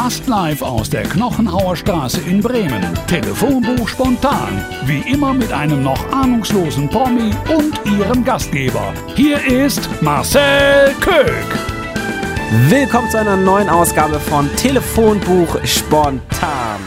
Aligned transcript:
Fast 0.00 0.28
live 0.28 0.62
aus 0.62 0.88
der 0.88 1.02
Knochenhauer 1.02 1.74
Straße 1.74 2.20
in 2.20 2.40
Bremen. 2.40 2.86
Telefonbuch 3.08 3.88
spontan. 3.88 4.64
Wie 4.84 5.00
immer 5.12 5.34
mit 5.34 5.52
einem 5.52 5.82
noch 5.82 6.12
ahnungslosen 6.12 6.88
Promi 6.88 7.32
und 7.48 7.84
ihrem 7.84 8.24
Gastgeber. 8.24 8.94
Hier 9.16 9.44
ist 9.44 9.90
Marcel 10.00 10.94
Köck. 11.00 11.44
Willkommen 12.68 13.10
zu 13.10 13.18
einer 13.18 13.36
neuen 13.36 13.68
Ausgabe 13.68 14.20
von 14.20 14.48
Telefonbuch 14.54 15.58
spontan. 15.64 16.78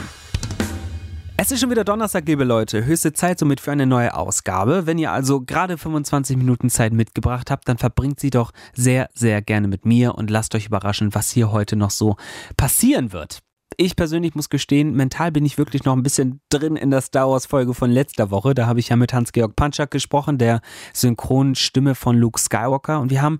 Es 1.43 1.51
ist 1.51 1.59
schon 1.59 1.71
wieder 1.71 1.83
Donnerstag, 1.83 2.27
liebe 2.27 2.43
Leute. 2.43 2.85
Höchste 2.85 3.13
Zeit 3.13 3.39
somit 3.39 3.59
für 3.59 3.71
eine 3.71 3.87
neue 3.87 4.13
Ausgabe. 4.13 4.85
Wenn 4.85 4.99
ihr 4.99 5.11
also 5.11 5.41
gerade 5.41 5.79
25 5.79 6.37
Minuten 6.37 6.69
Zeit 6.69 6.93
mitgebracht 6.93 7.49
habt, 7.49 7.67
dann 7.67 7.79
verbringt 7.79 8.19
sie 8.19 8.29
doch 8.29 8.51
sehr, 8.75 9.09
sehr 9.15 9.41
gerne 9.41 9.67
mit 9.67 9.83
mir 9.83 10.13
und 10.13 10.29
lasst 10.29 10.53
euch 10.53 10.67
überraschen, 10.67 11.15
was 11.15 11.31
hier 11.31 11.51
heute 11.51 11.75
noch 11.75 11.89
so 11.89 12.15
passieren 12.57 13.11
wird 13.11 13.41
ich 13.81 13.95
persönlich 13.95 14.35
muss 14.35 14.49
gestehen, 14.49 14.93
mental 14.93 15.31
bin 15.31 15.45
ich 15.45 15.57
wirklich 15.57 15.83
noch 15.83 15.95
ein 15.95 16.03
bisschen 16.03 16.39
drin 16.49 16.75
in 16.75 16.91
der 16.91 17.01
Star 17.01 17.29
Wars 17.29 17.45
Folge 17.45 17.73
von 17.73 17.89
letzter 17.89 18.29
Woche. 18.29 18.53
Da 18.53 18.67
habe 18.67 18.79
ich 18.79 18.89
ja 18.89 18.95
mit 18.95 19.13
Hans-Georg 19.13 19.55
Panchak 19.55 19.91
gesprochen, 19.91 20.37
der 20.37 20.61
Synchronstimme 20.93 21.95
von 21.95 22.15
Luke 22.17 22.39
Skywalker. 22.39 22.99
Und 22.99 23.09
wir 23.09 23.21
haben 23.21 23.39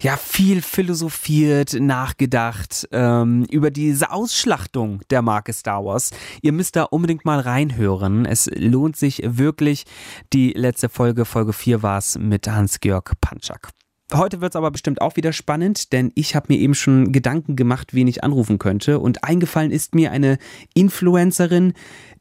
ja 0.00 0.16
viel 0.16 0.62
philosophiert, 0.62 1.74
nachgedacht 1.80 2.86
ähm, 2.92 3.44
über 3.50 3.70
diese 3.70 4.10
Ausschlachtung 4.10 5.00
der 5.10 5.22
Marke 5.22 5.52
Star 5.52 5.84
Wars. 5.84 6.10
Ihr 6.42 6.52
müsst 6.52 6.76
da 6.76 6.84
unbedingt 6.84 7.24
mal 7.24 7.40
reinhören. 7.40 8.26
Es 8.26 8.50
lohnt 8.54 8.96
sich 8.96 9.22
wirklich. 9.24 9.84
Die 10.32 10.52
letzte 10.52 10.88
Folge, 10.88 11.24
Folge 11.24 11.52
4 11.52 11.82
war 11.82 11.98
es 11.98 12.18
mit 12.18 12.46
Hans-Georg 12.46 13.14
Panchak. 13.20 13.70
Heute 14.12 14.40
wird 14.40 14.52
es 14.52 14.56
aber 14.56 14.70
bestimmt 14.70 15.02
auch 15.02 15.16
wieder 15.16 15.34
spannend, 15.34 15.92
denn 15.92 16.12
ich 16.14 16.34
habe 16.34 16.46
mir 16.48 16.58
eben 16.58 16.74
schon 16.74 17.12
Gedanken 17.12 17.56
gemacht, 17.56 17.92
wen 17.92 18.08
ich 18.08 18.24
anrufen 18.24 18.58
könnte. 18.58 19.00
Und 19.00 19.22
eingefallen 19.22 19.70
ist 19.70 19.94
mir 19.94 20.12
eine 20.12 20.38
Influencerin, 20.72 21.74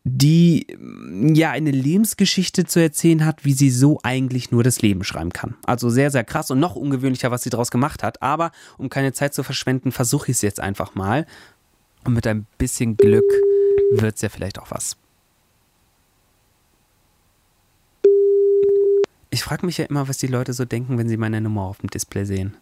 die 0.04 0.68
ja 1.34 1.52
eine 1.52 1.72
Lebensgeschichte 1.72 2.66
zu 2.66 2.82
erzählen 2.82 3.24
hat, 3.26 3.46
wie 3.46 3.54
sie 3.54 3.70
so 3.70 4.00
eigentlich 4.04 4.52
nur 4.52 4.64
das 4.64 4.82
Leben 4.82 5.06
schreiben 5.06 5.32
kann. 5.32 5.56
Also 5.66 5.90
sehr, 5.90 6.12
sehr 6.12 6.26
krass 6.26 6.52
und 6.52 6.60
noch 6.60 6.76
ungewöhnlicher, 6.76 7.32
was 7.32 7.44
sie 7.44 7.50
daraus 7.50 7.72
gemacht 7.72 8.04
hat. 8.04 8.22
Aber 8.22 8.52
um 8.78 8.90
keine 8.90 9.14
Zeit 9.14 9.34
zu 9.34 9.44
verschwenden, 9.44 9.94
versuche 9.94 10.32
ich 10.32 10.38
es 10.38 10.42
jetzt 10.42 10.60
einfach 10.60 10.94
mal. 10.94 11.26
Und 12.04 12.14
mit 12.14 12.28
ein 12.28 12.48
bisschen 12.58 12.98
Glück 12.98 13.26
wird 13.94 14.16
es 14.16 14.22
ja 14.22 14.30
vielleicht 14.30 14.60
auch 14.60 14.72
was. 14.72 14.98
Ich 19.30 19.44
frage 19.44 19.66
mich 19.66 19.78
ja 19.78 19.86
immer, 19.86 20.08
was 20.08 20.18
die 20.18 20.28
Leute 20.28 20.54
so 20.54 20.66
denken, 20.66 20.98
wenn 20.98 21.10
sie 21.10 21.18
meine 21.18 21.42
Nummer 21.42 21.64
auf 21.64 21.80
dem 21.80 21.90
Display 21.90 22.26
sehen. 22.26 22.58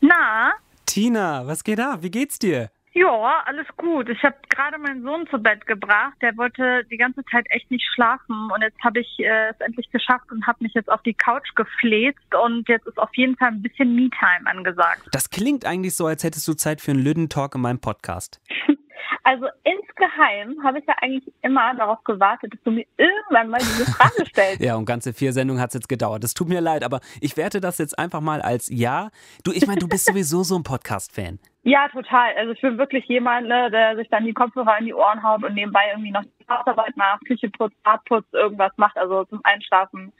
Na? 0.00 0.52
Tina, 0.86 1.46
was 1.46 1.64
geht 1.64 1.80
ab? 1.80 2.02
Wie 2.02 2.10
geht's 2.10 2.38
dir? 2.38 2.70
Ja, 2.92 3.42
alles 3.46 3.66
gut. 3.76 4.08
Ich 4.08 4.20
habe 4.24 4.34
gerade 4.48 4.76
meinen 4.78 5.02
Sohn 5.04 5.26
zu 5.28 5.38
Bett 5.38 5.64
gebracht. 5.66 6.14
Der 6.22 6.36
wollte 6.36 6.84
die 6.90 6.96
ganze 6.96 7.24
Zeit 7.26 7.46
echt 7.50 7.70
nicht 7.70 7.86
schlafen 7.94 8.50
und 8.52 8.62
jetzt 8.62 8.82
habe 8.82 8.98
ich 8.98 9.20
äh, 9.20 9.50
es 9.50 9.60
endlich 9.60 9.88
geschafft 9.90 10.32
und 10.32 10.44
habe 10.46 10.58
mich 10.64 10.74
jetzt 10.74 10.90
auf 10.90 11.00
die 11.02 11.14
Couch 11.14 11.54
gefläzt 11.54 12.34
und 12.34 12.68
jetzt 12.68 12.88
ist 12.88 12.98
auf 12.98 13.14
jeden 13.14 13.36
Fall 13.36 13.48
ein 13.48 13.62
bisschen 13.62 13.94
Me-Time 13.94 14.50
angesagt. 14.50 15.08
Das 15.12 15.30
klingt 15.30 15.64
eigentlich 15.64 15.94
so, 15.94 16.06
als 16.06 16.24
hättest 16.24 16.48
du 16.48 16.54
Zeit 16.54 16.80
für 16.80 16.90
einen 16.90 17.00
Lüden-Talk 17.00 17.54
in 17.54 17.60
meinem 17.60 17.80
Podcast. 17.80 18.40
Also 19.22 19.46
insgeheim 19.64 20.56
habe 20.64 20.78
ich 20.78 20.86
ja 20.86 20.94
eigentlich 21.00 21.32
immer 21.42 21.74
darauf 21.74 22.02
gewartet, 22.04 22.54
dass 22.54 22.62
du 22.62 22.70
mir 22.70 22.86
irgendwann 22.96 23.48
mal 23.50 23.58
diese 23.58 23.90
Frage 23.92 24.26
stellst. 24.26 24.60
ja, 24.60 24.76
und 24.76 24.86
ganze 24.86 25.12
vier 25.12 25.32
Sendungen 25.32 25.62
hat 25.62 25.70
es 25.70 25.74
jetzt 25.74 25.88
gedauert. 25.88 26.24
Das 26.24 26.34
tut 26.34 26.48
mir 26.48 26.60
leid, 26.60 26.84
aber 26.84 27.00
ich 27.20 27.36
werte 27.36 27.60
das 27.60 27.78
jetzt 27.78 27.98
einfach 27.98 28.20
mal 28.20 28.40
als 28.40 28.68
Ja. 28.68 29.10
Du, 29.44 29.52
ich 29.52 29.66
meine, 29.66 29.78
du 29.78 29.88
bist 29.88 30.04
sowieso 30.06 30.42
so 30.42 30.56
ein 30.56 30.62
Podcast-Fan. 30.62 31.38
Ja, 31.62 31.88
total. 31.88 32.34
Also 32.38 32.52
ich 32.52 32.60
bin 32.62 32.78
wirklich 32.78 33.04
jemand, 33.04 33.46
ne, 33.46 33.70
der 33.70 33.94
sich 33.96 34.08
dann 34.08 34.24
die 34.24 34.32
Kopfhörer 34.32 34.78
in 34.78 34.86
die 34.86 34.94
Ohren 34.94 35.22
haut 35.22 35.44
und 35.44 35.54
nebenbei 35.54 35.82
irgendwie 35.90 36.10
noch 36.10 36.22
die 36.22 36.46
Hausarbeit 36.48 36.96
macht, 36.96 37.26
Küche 37.26 37.50
putzt, 37.50 37.76
Badputz, 37.82 38.24
irgendwas 38.32 38.72
macht. 38.76 38.96
Also 38.96 39.24
zum 39.24 39.40
Einschlafen 39.44 40.12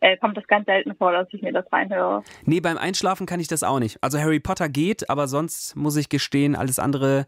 äh, 0.00 0.16
kommt 0.16 0.36
das 0.36 0.46
ganz 0.48 0.66
selten 0.66 0.96
vor, 0.96 1.12
dass 1.12 1.28
ich 1.30 1.40
mir 1.40 1.52
das 1.52 1.72
reinhöre. 1.72 2.24
Nee, 2.44 2.60
beim 2.60 2.76
Einschlafen 2.76 3.26
kann 3.26 3.38
ich 3.38 3.46
das 3.46 3.62
auch 3.62 3.78
nicht. 3.78 4.02
Also 4.02 4.18
Harry 4.18 4.40
Potter 4.40 4.68
geht, 4.68 5.08
aber 5.08 5.28
sonst 5.28 5.76
muss 5.76 5.96
ich 5.96 6.08
gestehen, 6.08 6.56
alles 6.56 6.80
andere 6.80 7.26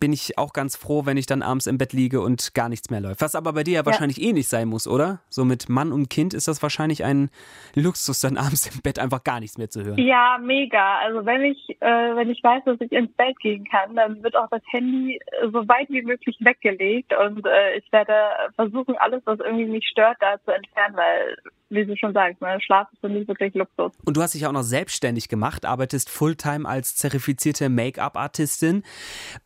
bin 0.00 0.12
ich 0.12 0.38
auch 0.38 0.52
ganz 0.52 0.76
froh, 0.76 1.06
wenn 1.06 1.16
ich 1.16 1.26
dann 1.26 1.42
abends 1.42 1.66
im 1.66 1.78
Bett 1.78 1.92
liege 1.92 2.20
und 2.20 2.54
gar 2.54 2.68
nichts 2.68 2.90
mehr 2.90 3.00
läuft. 3.00 3.20
Was 3.20 3.34
aber 3.34 3.52
bei 3.52 3.62
dir 3.62 3.74
ja, 3.74 3.80
ja. 3.80 3.86
wahrscheinlich 3.86 4.20
eh 4.20 4.32
nicht 4.32 4.48
sein 4.48 4.68
muss, 4.68 4.86
oder? 4.86 5.20
So 5.28 5.44
mit 5.44 5.68
Mann 5.68 5.92
und 5.92 6.10
Kind 6.10 6.34
ist 6.34 6.48
das 6.48 6.62
wahrscheinlich 6.62 7.04
ein 7.04 7.30
Luxus, 7.74 8.20
dann 8.20 8.36
abends 8.44 8.66
im 8.66 8.82
Bett 8.82 8.98
einfach 8.98 9.24
gar 9.24 9.40
nichts 9.40 9.58
mehr 9.58 9.70
zu 9.70 9.84
hören. 9.84 9.98
Ja, 9.98 10.38
mega. 10.40 10.98
Also 10.98 11.24
wenn 11.24 11.42
ich, 11.42 11.76
äh, 11.80 12.16
wenn 12.16 12.30
ich 12.30 12.42
weiß, 12.42 12.64
dass 12.64 12.80
ich 12.80 12.92
ins 12.92 13.12
Bett 13.12 13.38
gehen 13.40 13.64
kann, 13.64 13.94
dann 13.94 14.22
wird 14.22 14.36
auch 14.36 14.48
das 14.50 14.62
Handy 14.70 15.18
so 15.52 15.66
weit 15.68 15.88
wie 15.88 16.02
möglich 16.02 16.36
weggelegt 16.40 17.12
und 17.14 17.46
äh, 17.46 17.76
ich 17.76 17.90
werde 17.92 18.14
versuchen, 18.54 18.96
alles, 18.98 19.22
was 19.24 19.38
irgendwie 19.40 19.66
mich 19.66 19.86
stört, 19.88 20.16
da 20.20 20.36
zu 20.44 20.50
entfernen, 20.50 20.96
weil 20.96 21.36
wie 21.70 21.84
du 21.84 21.96
schon 21.96 22.12
sagst, 22.12 22.40
ne, 22.40 22.58
Schlaf 22.60 22.88
ist 22.92 23.00
für 23.00 23.08
mich 23.08 23.26
wirklich 23.26 23.54
Luxus. 23.54 23.92
Und 24.04 24.16
du 24.16 24.22
hast 24.22 24.34
dich 24.34 24.46
auch 24.46 24.52
noch 24.52 24.62
selbstständig 24.62 25.28
gemacht, 25.28 25.64
arbeitest 25.64 26.10
Fulltime 26.10 26.68
als 26.68 26.96
zertifizierte 26.96 27.68
Make-up-Artistin. 27.68 28.82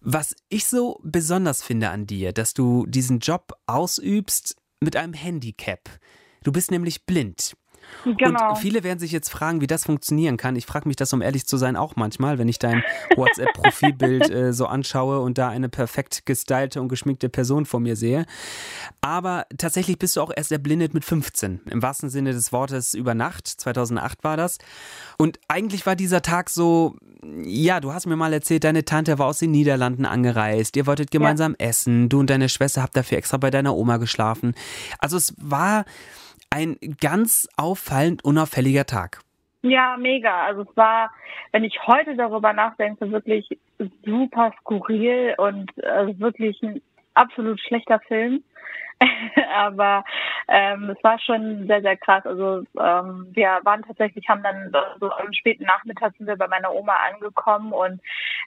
Was 0.00 0.34
ich 0.48 0.66
so 0.66 1.00
besonders 1.02 1.62
finde 1.62 1.90
an 1.90 2.06
dir, 2.06 2.32
dass 2.32 2.54
du 2.54 2.86
diesen 2.86 3.20
Job 3.20 3.52
ausübst 3.66 4.56
mit 4.80 4.96
einem 4.96 5.12
Handicap. 5.12 5.88
Du 6.44 6.52
bist 6.52 6.70
nämlich 6.70 7.04
blind. 7.06 7.56
Genau. 8.04 8.50
Und 8.50 8.58
viele 8.58 8.84
werden 8.84 8.98
sich 8.98 9.12
jetzt 9.12 9.28
fragen, 9.30 9.60
wie 9.60 9.66
das 9.66 9.84
funktionieren 9.84 10.36
kann. 10.36 10.56
Ich 10.56 10.66
frage 10.66 10.88
mich 10.88 10.96
das, 10.96 11.12
um 11.12 11.22
ehrlich 11.22 11.46
zu 11.46 11.56
sein, 11.56 11.76
auch 11.76 11.96
manchmal, 11.96 12.38
wenn 12.38 12.48
ich 12.48 12.58
dein 12.58 12.82
WhatsApp-Profilbild 13.16 14.30
äh, 14.30 14.52
so 14.52 14.66
anschaue 14.66 15.20
und 15.20 15.38
da 15.38 15.48
eine 15.48 15.68
perfekt 15.68 16.24
gestylte 16.26 16.80
und 16.80 16.88
geschminkte 16.88 17.28
Person 17.28 17.66
vor 17.66 17.80
mir 17.80 17.96
sehe. 17.96 18.26
Aber 19.00 19.46
tatsächlich 19.56 19.98
bist 19.98 20.16
du 20.16 20.20
auch 20.20 20.32
erst 20.34 20.52
erblindet 20.52 20.94
mit 20.94 21.04
15. 21.04 21.60
Im 21.70 21.82
wahrsten 21.82 22.10
Sinne 22.10 22.32
des 22.32 22.52
Wortes 22.52 22.94
über 22.94 23.14
Nacht. 23.14 23.48
2008 23.48 24.24
war 24.24 24.36
das. 24.36 24.58
Und 25.16 25.38
eigentlich 25.48 25.86
war 25.86 25.96
dieser 25.96 26.22
Tag 26.22 26.50
so, 26.50 26.96
ja, 27.42 27.80
du 27.80 27.92
hast 27.92 28.06
mir 28.06 28.16
mal 28.16 28.32
erzählt, 28.32 28.64
deine 28.64 28.84
Tante 28.84 29.18
war 29.18 29.26
aus 29.26 29.38
den 29.38 29.50
Niederlanden 29.50 30.06
angereist. 30.06 30.76
Ihr 30.76 30.86
wolltet 30.86 31.10
gemeinsam 31.10 31.56
ja. 31.58 31.66
essen. 31.66 32.08
Du 32.08 32.20
und 32.20 32.30
deine 32.30 32.48
Schwester 32.48 32.82
habt 32.82 32.96
dafür 32.96 33.18
extra 33.18 33.36
bei 33.36 33.50
deiner 33.50 33.74
Oma 33.74 33.96
geschlafen. 33.96 34.54
Also 34.98 35.16
es 35.16 35.34
war 35.38 35.84
ein 36.50 36.76
ganz 37.00 37.48
auffallend 37.56 38.24
unauffälliger 38.24 38.86
Tag. 38.86 39.20
Ja, 39.62 39.96
mega. 39.98 40.44
Also 40.44 40.62
es 40.62 40.76
war, 40.76 41.10
wenn 41.52 41.64
ich 41.64 41.78
heute 41.86 42.16
darüber 42.16 42.52
nachdenke, 42.52 43.10
wirklich 43.10 43.48
super 44.04 44.52
skurril 44.60 45.34
und 45.38 45.84
also 45.84 46.18
wirklich 46.20 46.62
ein 46.62 46.80
absolut 47.18 47.60
schlechter 47.60 48.00
Film. 48.00 48.42
aber 49.54 50.04
ähm, 50.48 50.90
es 50.90 51.02
war 51.04 51.18
schon 51.20 51.66
sehr, 51.66 51.82
sehr 51.82 51.96
krass. 51.96 52.24
Also 52.26 52.64
ähm, 52.80 53.28
wir 53.32 53.60
waren 53.62 53.82
tatsächlich, 53.82 54.28
haben 54.28 54.42
dann 54.42 54.72
so 55.00 55.10
am 55.10 55.32
späten 55.32 55.64
Nachmittag 55.64 56.14
sind 56.16 56.26
wir 56.26 56.36
bei 56.36 56.48
meiner 56.48 56.72
Oma 56.72 56.96
angekommen 57.12 57.72
und 57.72 58.00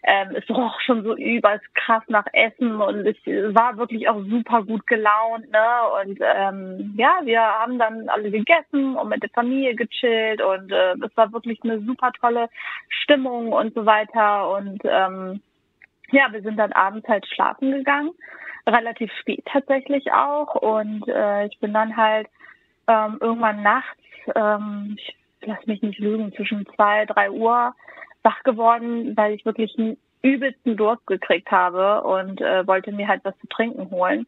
ähm, 0.03 0.35
es 0.35 0.49
roch 0.49 0.79
schon 0.81 1.03
so 1.03 1.15
übers 1.15 1.61
krass 1.73 2.03
nach 2.07 2.25
Essen 2.33 2.81
und 2.81 3.05
ich 3.05 3.25
war 3.25 3.77
wirklich 3.77 4.09
auch 4.09 4.21
super 4.23 4.63
gut 4.63 4.85
gelaunt, 4.87 5.49
ne? 5.51 5.67
Und 6.01 6.19
ähm, 6.21 6.95
ja, 6.97 7.19
wir 7.23 7.41
haben 7.41 7.79
dann 7.79 8.09
alle 8.09 8.31
gegessen 8.31 8.95
und 8.95 9.09
mit 9.09 9.23
der 9.23 9.29
Familie 9.29 9.75
gechillt 9.75 10.41
und 10.41 10.71
äh, 10.71 10.93
es 10.93 11.15
war 11.15 11.31
wirklich 11.31 11.59
eine 11.63 11.79
super 11.81 12.11
tolle 12.19 12.49
Stimmung 12.89 13.53
und 13.53 13.73
so 13.73 13.85
weiter. 13.85 14.49
Und 14.51 14.81
ähm, 14.83 15.41
ja, 16.11 16.31
wir 16.31 16.41
sind 16.41 16.57
dann 16.57 16.73
abends 16.73 17.07
halt 17.07 17.25
schlafen 17.27 17.71
gegangen 17.71 18.11
relativ 18.67 19.11
spät 19.19 19.43
tatsächlich 19.45 20.11
auch. 20.11 20.55
Und 20.55 21.07
äh, 21.07 21.45
ich 21.47 21.59
bin 21.59 21.73
dann 21.73 21.97
halt 21.97 22.27
ähm, 22.87 23.17
irgendwann 23.19 23.61
nachts, 23.61 24.01
ähm, 24.35 24.95
ich 24.97 25.15
lass 25.41 25.65
mich 25.65 25.81
nicht 25.81 25.99
lügen, 25.99 26.33
zwischen 26.33 26.65
zwei, 26.75 27.05
drei 27.05 27.31
Uhr 27.31 27.73
wach 28.23 28.43
geworden, 28.43 29.15
weil 29.17 29.33
ich 29.33 29.45
wirklich 29.45 29.77
einen 29.77 29.97
übelsten 30.21 30.77
Durst 30.77 31.05
gekriegt 31.07 31.49
habe 31.51 32.03
und 32.03 32.41
äh, 32.41 32.65
wollte 32.67 32.91
mir 32.91 33.07
halt 33.07 33.21
was 33.23 33.37
zu 33.39 33.47
trinken 33.47 33.89
holen. 33.89 34.27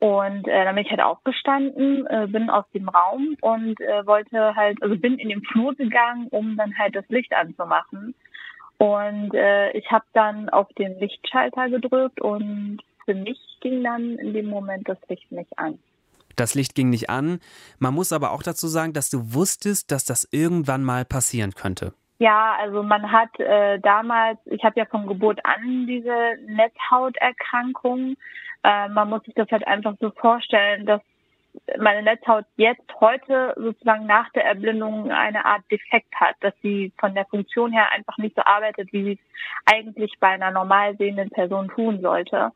Und 0.00 0.48
äh, 0.48 0.64
dann 0.64 0.74
bin 0.74 0.84
ich 0.84 0.90
halt 0.90 1.00
aufgestanden, 1.00 2.06
äh, 2.08 2.26
bin 2.26 2.50
aus 2.50 2.64
dem 2.74 2.88
Raum 2.88 3.36
und 3.40 3.80
äh, 3.80 4.04
wollte 4.04 4.56
halt, 4.56 4.82
also 4.82 4.96
bin 4.96 5.16
in 5.18 5.28
den 5.28 5.42
Flur 5.44 5.76
gegangen, 5.76 6.26
um 6.30 6.56
dann 6.56 6.76
halt 6.76 6.96
das 6.96 7.08
Licht 7.08 7.32
anzumachen. 7.32 8.16
Und 8.78 9.32
äh, 9.32 9.70
ich 9.78 9.92
habe 9.92 10.04
dann 10.12 10.48
auf 10.48 10.66
den 10.72 10.98
Lichtschalter 10.98 11.68
gedrückt 11.68 12.20
und 12.20 12.80
für 13.04 13.14
mich 13.14 13.38
ging 13.60 13.82
dann 13.82 14.18
in 14.18 14.32
dem 14.32 14.46
Moment 14.46 14.88
das 14.88 14.98
Licht 15.08 15.30
nicht 15.32 15.58
an. 15.58 15.78
Das 16.36 16.54
Licht 16.54 16.74
ging 16.74 16.90
nicht 16.90 17.10
an. 17.10 17.40
Man 17.78 17.94
muss 17.94 18.12
aber 18.12 18.32
auch 18.32 18.42
dazu 18.42 18.66
sagen, 18.66 18.92
dass 18.92 19.10
du 19.10 19.34
wusstest, 19.34 19.90
dass 19.90 20.04
das 20.04 20.28
irgendwann 20.30 20.82
mal 20.82 21.04
passieren 21.04 21.52
könnte. 21.52 21.92
Ja, 22.18 22.56
also 22.58 22.82
man 22.82 23.10
hat 23.10 23.38
äh, 23.40 23.80
damals, 23.80 24.38
ich 24.46 24.62
habe 24.64 24.78
ja 24.78 24.86
von 24.86 25.06
Geburt 25.06 25.44
an 25.44 25.86
diese 25.86 26.36
Netzhauterkrankung. 26.46 28.16
Äh, 28.62 28.88
man 28.88 29.10
muss 29.10 29.24
sich 29.24 29.34
das 29.34 29.50
halt 29.50 29.66
einfach 29.66 29.94
so 30.00 30.10
vorstellen, 30.12 30.86
dass 30.86 31.02
meine 31.78 32.02
Netzhaut 32.02 32.44
jetzt 32.56 32.88
heute 33.00 33.54
sozusagen 33.56 34.06
nach 34.06 34.30
der 34.30 34.44
Erblindung 34.44 35.10
eine 35.10 35.44
Art 35.44 35.62
Defekt 35.70 36.14
hat, 36.14 36.34
dass 36.40 36.54
sie 36.62 36.92
von 36.98 37.14
der 37.14 37.26
Funktion 37.26 37.72
her 37.72 37.92
einfach 37.92 38.18
nicht 38.18 38.36
so 38.36 38.42
arbeitet, 38.42 38.92
wie 38.92 39.04
sie 39.04 39.12
es 39.12 39.72
eigentlich 39.72 40.12
bei 40.18 40.28
einer 40.28 40.50
normal 40.50 40.96
sehenden 40.96 41.30
Person 41.30 41.68
tun 41.68 42.00
sollte. 42.00 42.52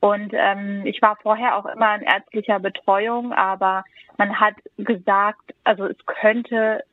Und 0.00 0.32
ähm, 0.32 0.82
ich 0.84 1.02
war 1.02 1.16
vorher 1.16 1.56
auch 1.56 1.66
immer 1.66 1.96
in 1.96 2.02
ärztlicher 2.02 2.60
Betreuung, 2.60 3.32
aber 3.32 3.84
man 4.16 4.38
hat 4.38 4.54
gesagt, 4.76 5.54
also 5.64 5.86
es 5.86 5.98
könnte 6.06 6.84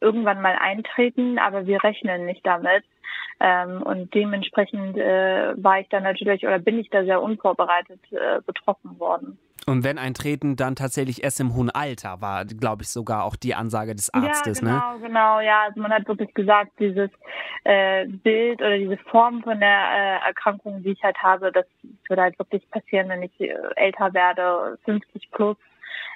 irgendwann 0.00 0.40
mal 0.40 0.56
eintreten, 0.58 1.38
aber 1.38 1.66
wir 1.66 1.82
rechnen 1.82 2.26
nicht 2.26 2.46
damit. 2.46 2.84
Ähm, 3.40 3.82
und 3.82 4.14
dementsprechend 4.14 4.96
äh, 4.96 5.54
war 5.62 5.80
ich 5.80 5.88
da 5.88 6.00
natürlich 6.00 6.46
oder 6.46 6.58
bin 6.58 6.78
ich 6.78 6.90
da 6.90 7.04
sehr 7.04 7.22
unvorbereitet 7.22 8.00
äh, 8.12 8.40
betroffen 8.46 8.98
worden. 8.98 9.38
Und 9.70 9.84
wenn 9.84 9.98
eintreten, 9.98 10.56
dann 10.56 10.74
tatsächlich 10.74 11.22
erst 11.22 11.38
im 11.38 11.54
hohen 11.54 11.70
Alter, 11.70 12.20
war, 12.20 12.44
glaube 12.44 12.82
ich, 12.82 12.88
sogar 12.88 13.24
auch 13.24 13.36
die 13.36 13.54
Ansage 13.54 13.94
des 13.94 14.12
Arztes, 14.12 14.60
ja, 14.60 14.66
genau, 14.66 14.72
ne? 14.72 14.96
Genau, 14.96 15.06
genau, 15.06 15.40
ja. 15.40 15.62
Also 15.68 15.80
man 15.80 15.92
hat 15.92 16.08
wirklich 16.08 16.34
gesagt, 16.34 16.72
dieses 16.80 17.08
äh, 17.62 18.06
Bild 18.06 18.60
oder 18.60 18.78
diese 18.78 18.96
Form 18.96 19.42
von 19.44 19.60
der 19.60 19.68
äh, 19.68 20.26
Erkrankung, 20.26 20.82
die 20.82 20.90
ich 20.90 21.02
halt 21.04 21.16
habe, 21.18 21.52
das 21.52 21.66
würde 22.08 22.22
halt 22.22 22.36
wirklich 22.40 22.68
passieren, 22.70 23.08
wenn 23.10 23.22
ich 23.22 23.40
äh, 23.40 23.54
älter 23.76 24.12
werde, 24.12 24.76
50 24.84 25.30
plus. 25.30 25.56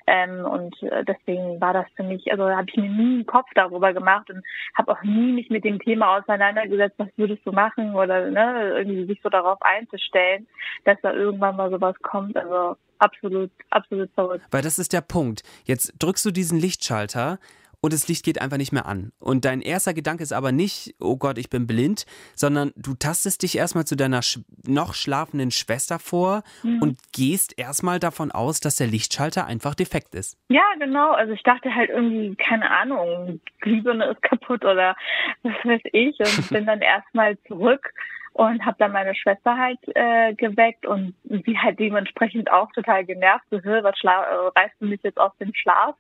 Ähm, 0.07 0.45
und 0.45 0.83
äh, 0.83 1.05
deswegen 1.05 1.61
war 1.61 1.73
das 1.73 1.87
für 1.97 2.03
mich, 2.03 2.31
also 2.31 2.49
habe 2.49 2.67
ich 2.69 2.77
mir 2.77 2.91
nie 2.91 3.15
einen 3.15 3.27
Kopf 3.27 3.49
darüber 3.55 3.93
gemacht 3.93 4.29
und 4.31 4.45
habe 4.75 4.93
auch 4.93 5.03
nie 5.03 5.33
mich 5.33 5.51
mit 5.51 5.65
dem 5.65 5.79
Thema 5.79 6.19
auseinandergesetzt, 6.19 6.95
was 6.99 7.09
würdest 7.17 7.45
du 7.47 7.53
machen 7.53 7.95
oder 7.95 8.31
ne, 8.31 8.75
irgendwie 8.77 9.07
sich 9.07 9.21
so 9.23 9.29
darauf 9.29 9.61
einzustellen, 9.63 10.47
dass 10.85 10.99
da 11.03 11.13
irgendwann 11.13 11.57
mal 11.57 11.71
sowas 11.71 11.97
kommt. 12.03 12.37
Also 12.37 12.77
absolut, 12.99 13.51
absolut 13.71 14.11
verrückt. 14.13 14.45
Weil 14.51 14.63
das 14.63 14.79
ist 14.79 14.93
der 14.93 15.01
Punkt. 15.01 15.43
Jetzt 15.65 15.95
drückst 15.99 16.25
du 16.27 16.31
diesen 16.31 16.59
Lichtschalter 16.59 17.39
und 17.85 17.93
das 17.93 18.09
Licht 18.09 18.25
geht 18.25 18.41
einfach 18.41 18.57
nicht 18.57 18.73
mehr 18.73 18.87
an. 18.87 19.13
Und 19.21 19.45
dein 19.45 19.61
erster 19.61 19.93
Gedanke 19.93 20.23
ist 20.23 20.33
aber 20.33 20.53
nicht, 20.53 20.95
oh 21.01 21.19
Gott, 21.19 21.37
ich 21.37 21.51
bin 21.51 21.67
blind, 21.67 22.07
sondern 22.35 22.73
du 22.77 22.95
tastest 22.95 23.43
dich 23.43 23.59
erstmal 23.59 23.85
zu 23.85 23.95
deiner 23.95 24.23
sch 24.23 24.39
noch 24.67 24.95
schlafenden 24.95 25.51
Schwester 25.51 25.99
vor 25.99 26.45
mhm. 26.63 26.81
und 26.81 26.99
gehst 27.13 27.59
erstmal 27.59 28.01
davon 28.01 28.33
aus, 28.33 28.61
dass 28.61 28.77
der 28.77 28.87
Lichtschalter 28.87 29.45
einfach 29.45 29.75
defekt 29.75 30.15
ist. 30.15 30.39
Ja, 30.49 30.63
genau. 30.79 31.13
Also 31.13 31.35
ich 31.35 31.43
dachte 31.43 31.75
halt 31.75 31.91
irgendwie, 31.91 32.35
keine 32.37 32.71
Ahnung, 32.71 33.43
Glühbirne 33.61 34.13
ist 34.13 34.23
kaputt 34.23 34.65
oder 34.65 34.97
was 35.43 35.53
weiß 35.65 35.83
ich 35.93 36.19
und 36.21 36.49
bin 36.49 36.65
dann 36.67 36.81
erstmal 36.81 37.37
zurück 37.47 37.93
und 38.35 38.67
habe 38.67 38.77
dann 38.81 38.93
meine 38.93 39.15
Schwester 39.15 39.57
halt 39.57 39.79
äh, 39.95 40.35
geweckt 40.35 40.85
und 40.85 41.15
sie 41.25 41.57
halt 41.57 41.79
dementsprechend 41.79 42.51
auch 42.51 42.71
total 42.73 43.05
genervt, 43.05 43.45
so, 43.51 43.59
was 43.59 43.97
schla 43.97 44.25
äh, 44.25 44.51
reißt 44.59 44.75
du 44.81 44.87
mich 44.87 45.01
jetzt 45.03 45.19
aus 45.19 45.33
dem 45.39 45.55
Schlaf? 45.55 45.95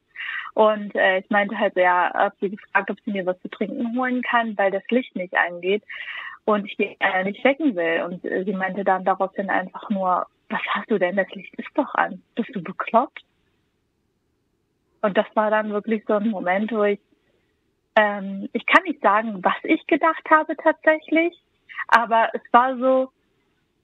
Und 0.54 0.94
äh, 0.96 1.18
ich 1.18 1.30
meinte 1.30 1.56
halt, 1.56 1.76
ja, 1.76 2.10
hab 2.12 2.34
sie 2.40 2.50
gefragt, 2.50 2.90
ob 2.90 2.98
sie 3.04 3.12
mir 3.12 3.24
was 3.24 3.40
zu 3.40 3.48
trinken 3.48 3.96
holen 3.96 4.22
kann, 4.22 4.58
weil 4.58 4.72
das 4.72 4.82
Licht 4.90 5.14
nicht 5.14 5.34
angeht 5.36 5.84
und 6.44 6.66
ich 6.66 6.76
die 6.76 6.96
äh, 6.98 7.22
nicht 7.22 7.42
wecken 7.44 7.76
will. 7.76 8.02
Und 8.02 8.24
äh, 8.24 8.44
sie 8.44 8.52
meinte 8.52 8.82
dann 8.82 9.04
daraufhin 9.04 9.48
einfach 9.48 9.88
nur, 9.90 10.26
was 10.48 10.60
hast 10.70 10.90
du 10.90 10.98
denn? 10.98 11.16
Das 11.16 11.30
Licht 11.30 11.54
ist 11.54 11.70
doch 11.74 11.94
an. 11.94 12.20
Bist 12.34 12.50
du 12.52 12.62
bekloppt? 12.62 13.22
Und 15.02 15.16
das 15.16 15.26
war 15.34 15.50
dann 15.50 15.70
wirklich 15.70 16.02
so 16.06 16.14
ein 16.14 16.30
Moment, 16.30 16.72
wo 16.72 16.82
ich, 16.82 17.00
ähm, 17.94 18.48
ich 18.52 18.66
kann 18.66 18.82
nicht 18.84 19.00
sagen, 19.02 19.38
was 19.44 19.54
ich 19.62 19.86
gedacht 19.86 20.24
habe 20.30 20.56
tatsächlich, 20.56 21.32
aber 21.88 22.28
es 22.32 22.42
war 22.52 22.76
so, 22.76 23.10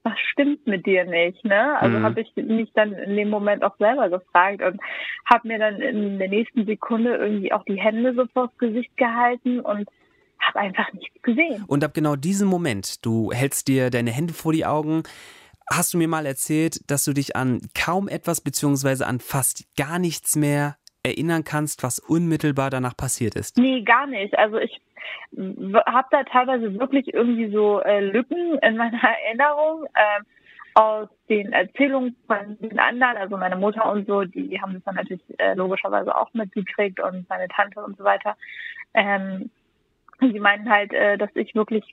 was 0.03 0.17
stimmt 0.31 0.65
mit 0.65 0.85
dir 0.85 1.05
nicht, 1.05 1.43
ne? 1.45 1.79
Also 1.79 1.99
mhm. 1.99 2.03
habe 2.03 2.21
ich 2.21 2.35
mich 2.35 2.71
dann 2.73 2.93
in 2.93 3.15
dem 3.15 3.29
Moment 3.29 3.63
auch 3.63 3.77
selber 3.77 4.09
gefragt 4.09 4.61
und 4.61 4.79
habe 5.25 5.47
mir 5.47 5.59
dann 5.59 5.79
in 5.79 6.17
der 6.17 6.29
nächsten 6.29 6.65
Sekunde 6.65 7.15
irgendwie 7.15 7.53
auch 7.53 7.63
die 7.65 7.79
Hände 7.79 8.13
so 8.15 8.25
vors 8.33 8.51
Gesicht 8.57 8.95
gehalten 8.97 9.59
und 9.59 9.87
habe 10.39 10.59
einfach 10.59 10.91
nichts 10.93 11.21
gesehen. 11.21 11.63
Und 11.67 11.83
ab 11.83 11.93
genau 11.93 12.15
diesem 12.15 12.47
Moment, 12.47 13.05
du 13.05 13.31
hältst 13.31 13.67
dir 13.67 13.91
deine 13.91 14.11
Hände 14.11 14.33
vor 14.33 14.53
die 14.53 14.65
Augen, 14.65 15.03
hast 15.71 15.93
du 15.93 15.97
mir 15.97 16.07
mal 16.07 16.25
erzählt, 16.25 16.79
dass 16.89 17.05
du 17.05 17.13
dich 17.13 17.35
an 17.35 17.61
kaum 17.75 18.07
etwas 18.07 18.41
beziehungsweise 18.41 19.05
an 19.05 19.19
fast 19.19 19.65
gar 19.77 19.99
nichts 19.99 20.35
mehr 20.35 20.77
erinnern 21.03 21.43
kannst, 21.43 21.83
was 21.83 21.99
unmittelbar 21.99 22.69
danach 22.69 22.95
passiert 22.95 23.35
ist? 23.35 23.57
Nee, 23.57 23.81
gar 23.81 24.07
nicht. 24.07 24.37
Also 24.37 24.57
ich 24.57 24.81
habe 25.35 26.07
da 26.11 26.23
teilweise 26.23 26.79
wirklich 26.79 27.13
irgendwie 27.13 27.51
so 27.51 27.81
äh, 27.81 28.01
Lücken 28.01 28.57
in 28.59 28.77
meiner 28.77 29.01
Erinnerung 29.25 29.85
äh, 29.93 30.21
aus 30.73 31.09
den 31.27 31.51
Erzählungen 31.51 32.15
von 32.27 32.57
den 32.59 32.79
anderen, 32.79 33.17
also 33.17 33.35
meine 33.37 33.57
Mutter 33.57 33.91
und 33.91 34.07
so, 34.07 34.23
die 34.23 34.61
haben 34.61 34.73
das 34.73 34.83
dann 34.83 34.95
natürlich 34.95 35.23
äh, 35.37 35.53
logischerweise 35.53 36.15
auch 36.15 36.33
mitgekriegt 36.33 36.99
und 37.01 37.27
meine 37.29 37.47
Tante 37.49 37.81
und 37.81 37.97
so 37.97 38.03
weiter. 38.03 38.37
Ähm, 38.93 39.49
sie 40.19 40.39
meinten 40.39 40.69
halt, 40.69 40.93
äh, 40.93 41.17
dass 41.17 41.29
ich 41.35 41.55
wirklich 41.55 41.83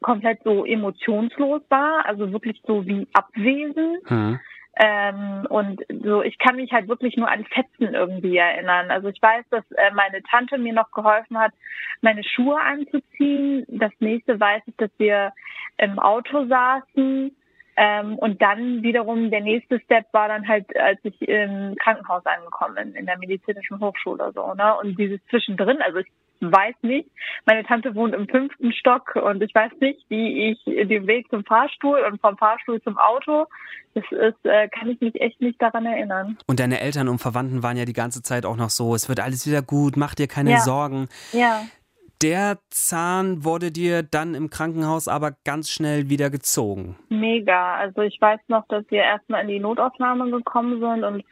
komplett 0.00 0.42
so 0.42 0.64
emotionslos 0.64 1.62
war, 1.68 2.04
also 2.06 2.32
wirklich 2.32 2.60
so 2.66 2.84
wie 2.86 3.06
abwesend. 3.12 4.10
Mhm. 4.10 4.40
Ähm, 4.78 5.46
und 5.48 5.82
so, 6.04 6.22
ich 6.22 6.36
kann 6.38 6.56
mich 6.56 6.70
halt 6.70 6.86
wirklich 6.88 7.16
nur 7.16 7.30
an 7.30 7.46
Fetzen 7.46 7.94
irgendwie 7.94 8.36
erinnern. 8.36 8.90
Also 8.90 9.08
ich 9.08 9.20
weiß, 9.22 9.44
dass 9.50 9.64
äh, 9.72 9.90
meine 9.94 10.22
Tante 10.24 10.58
mir 10.58 10.74
noch 10.74 10.90
geholfen 10.90 11.38
hat, 11.38 11.52
meine 12.02 12.22
Schuhe 12.22 12.60
anzuziehen. 12.60 13.64
Das 13.68 13.92
nächste 14.00 14.38
weiß 14.38 14.62
ich, 14.66 14.76
dass 14.76 14.90
wir 14.98 15.32
im 15.78 15.98
Auto 15.98 16.46
saßen. 16.46 17.34
Ähm, 17.78 18.16
und 18.18 18.40
dann 18.40 18.82
wiederum 18.82 19.30
der 19.30 19.42
nächste 19.42 19.80
Step 19.80 20.06
war 20.12 20.28
dann 20.28 20.46
halt, 20.48 20.74
als 20.76 20.98
ich 21.04 21.20
im 21.22 21.74
Krankenhaus 21.76 22.24
angekommen 22.24 22.74
bin, 22.74 22.94
in 22.94 23.06
der 23.06 23.18
medizinischen 23.18 23.80
Hochschule 23.80 24.32
so, 24.34 24.54
ne? 24.54 24.76
Und 24.78 24.98
dieses 24.98 25.20
zwischendrin, 25.28 25.82
also 25.82 25.98
ich 25.98 26.06
weiß 26.40 26.74
nicht. 26.82 27.08
Meine 27.44 27.64
Tante 27.64 27.94
wohnt 27.94 28.14
im 28.14 28.28
fünften 28.28 28.72
Stock 28.72 29.16
und 29.16 29.42
ich 29.42 29.54
weiß 29.54 29.72
nicht, 29.80 30.04
wie 30.08 30.50
ich 30.50 30.64
den 30.64 31.06
Weg 31.06 31.28
zum 31.30 31.44
Fahrstuhl 31.44 31.98
und 32.00 32.20
vom 32.20 32.36
Fahrstuhl 32.36 32.80
zum 32.82 32.98
Auto, 32.98 33.46
das 33.94 34.04
ist, 34.10 34.44
äh, 34.44 34.68
kann 34.68 34.90
ich 34.90 35.00
mich 35.00 35.20
echt 35.20 35.40
nicht 35.40 35.60
daran 35.60 35.86
erinnern. 35.86 36.36
Und 36.46 36.60
deine 36.60 36.80
Eltern 36.80 37.08
und 37.08 37.18
Verwandten 37.18 37.62
waren 37.62 37.76
ja 37.76 37.84
die 37.84 37.92
ganze 37.92 38.22
Zeit 38.22 38.44
auch 38.44 38.56
noch 38.56 38.70
so, 38.70 38.94
es 38.94 39.08
wird 39.08 39.20
alles 39.20 39.46
wieder 39.46 39.62
gut, 39.62 39.96
mach 39.96 40.14
dir 40.14 40.28
keine 40.28 40.52
ja. 40.52 40.58
Sorgen. 40.58 41.08
Ja. 41.32 41.62
Der 42.22 42.58
Zahn 42.70 43.44
wurde 43.44 43.70
dir 43.70 44.02
dann 44.02 44.34
im 44.34 44.48
Krankenhaus 44.48 45.06
aber 45.06 45.32
ganz 45.44 45.70
schnell 45.70 46.08
wieder 46.08 46.30
gezogen. 46.30 46.96
Mega. 47.10 47.76
Also 47.76 48.00
ich 48.02 48.18
weiß 48.20 48.40
noch, 48.48 48.66
dass 48.68 48.84
wir 48.90 49.02
erstmal 49.02 49.42
in 49.42 49.48
die 49.48 49.60
Notaufnahme 49.60 50.30
gekommen 50.30 50.80
sind 50.80 51.04
und 51.04 51.24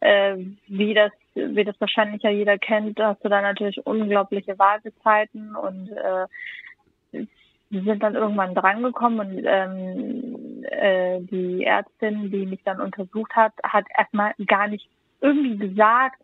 äh, 0.00 0.36
wie 0.66 0.94
das 0.94 1.12
wie 1.34 1.64
das 1.64 1.80
wahrscheinlich 1.80 2.22
ja 2.22 2.30
jeder 2.30 2.58
kennt, 2.58 2.98
hast 3.00 3.24
du 3.24 3.28
da 3.28 3.40
natürlich 3.40 3.84
unglaubliche 3.86 4.58
Wartezeiten 4.58 5.54
und 5.54 5.90
äh, 5.90 7.26
sind 7.70 8.02
dann 8.02 8.14
irgendwann 8.16 8.54
drangekommen 8.54 9.20
und 9.20 9.44
ähm, 9.46 10.64
äh, 10.64 11.20
die 11.20 11.64
Ärztin, 11.64 12.30
die 12.30 12.46
mich 12.46 12.62
dann 12.64 12.80
untersucht 12.80 13.34
hat, 13.36 13.52
hat 13.62 13.84
erstmal 13.96 14.34
gar 14.46 14.66
nicht 14.66 14.88
irgendwie 15.20 15.56
gesagt, 15.56 16.20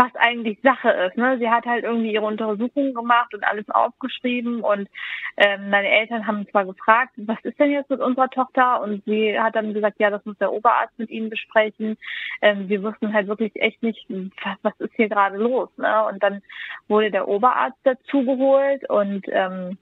was 0.00 0.14
eigentlich 0.14 0.58
Sache 0.62 0.90
ist. 0.90 1.16
Ne? 1.18 1.38
Sie 1.38 1.50
hat 1.50 1.66
halt 1.66 1.84
irgendwie 1.84 2.14
ihre 2.14 2.24
Untersuchungen 2.24 2.94
gemacht 2.94 3.34
und 3.34 3.44
alles 3.44 3.68
aufgeschrieben 3.68 4.62
und 4.62 4.88
ähm, 5.36 5.68
meine 5.68 5.88
Eltern 5.88 6.26
haben 6.26 6.48
zwar 6.48 6.64
gefragt, 6.64 7.12
was 7.16 7.38
ist 7.42 7.58
denn 7.58 7.70
jetzt 7.70 7.90
mit 7.90 8.00
unserer 8.00 8.30
Tochter? 8.30 8.80
Und 8.80 9.04
sie 9.04 9.38
hat 9.38 9.56
dann 9.56 9.74
gesagt, 9.74 10.00
ja, 10.00 10.08
das 10.08 10.24
muss 10.24 10.38
der 10.38 10.52
Oberarzt 10.52 10.98
mit 10.98 11.10
ihnen 11.10 11.28
besprechen. 11.28 11.98
Ähm, 12.40 12.68
wir 12.68 12.82
wussten 12.82 13.12
halt 13.12 13.28
wirklich 13.28 13.54
echt 13.56 13.82
nicht, 13.82 14.06
was, 14.08 14.56
was 14.62 14.80
ist 14.80 14.94
hier 14.94 15.10
gerade 15.10 15.36
los. 15.36 15.68
Ne? 15.76 16.06
Und 16.06 16.22
dann 16.22 16.40
wurde 16.88 17.10
der 17.10 17.28
Oberarzt 17.28 17.78
dazugeholt 17.84 18.88
und 18.88 19.26
ähm, 19.28 19.76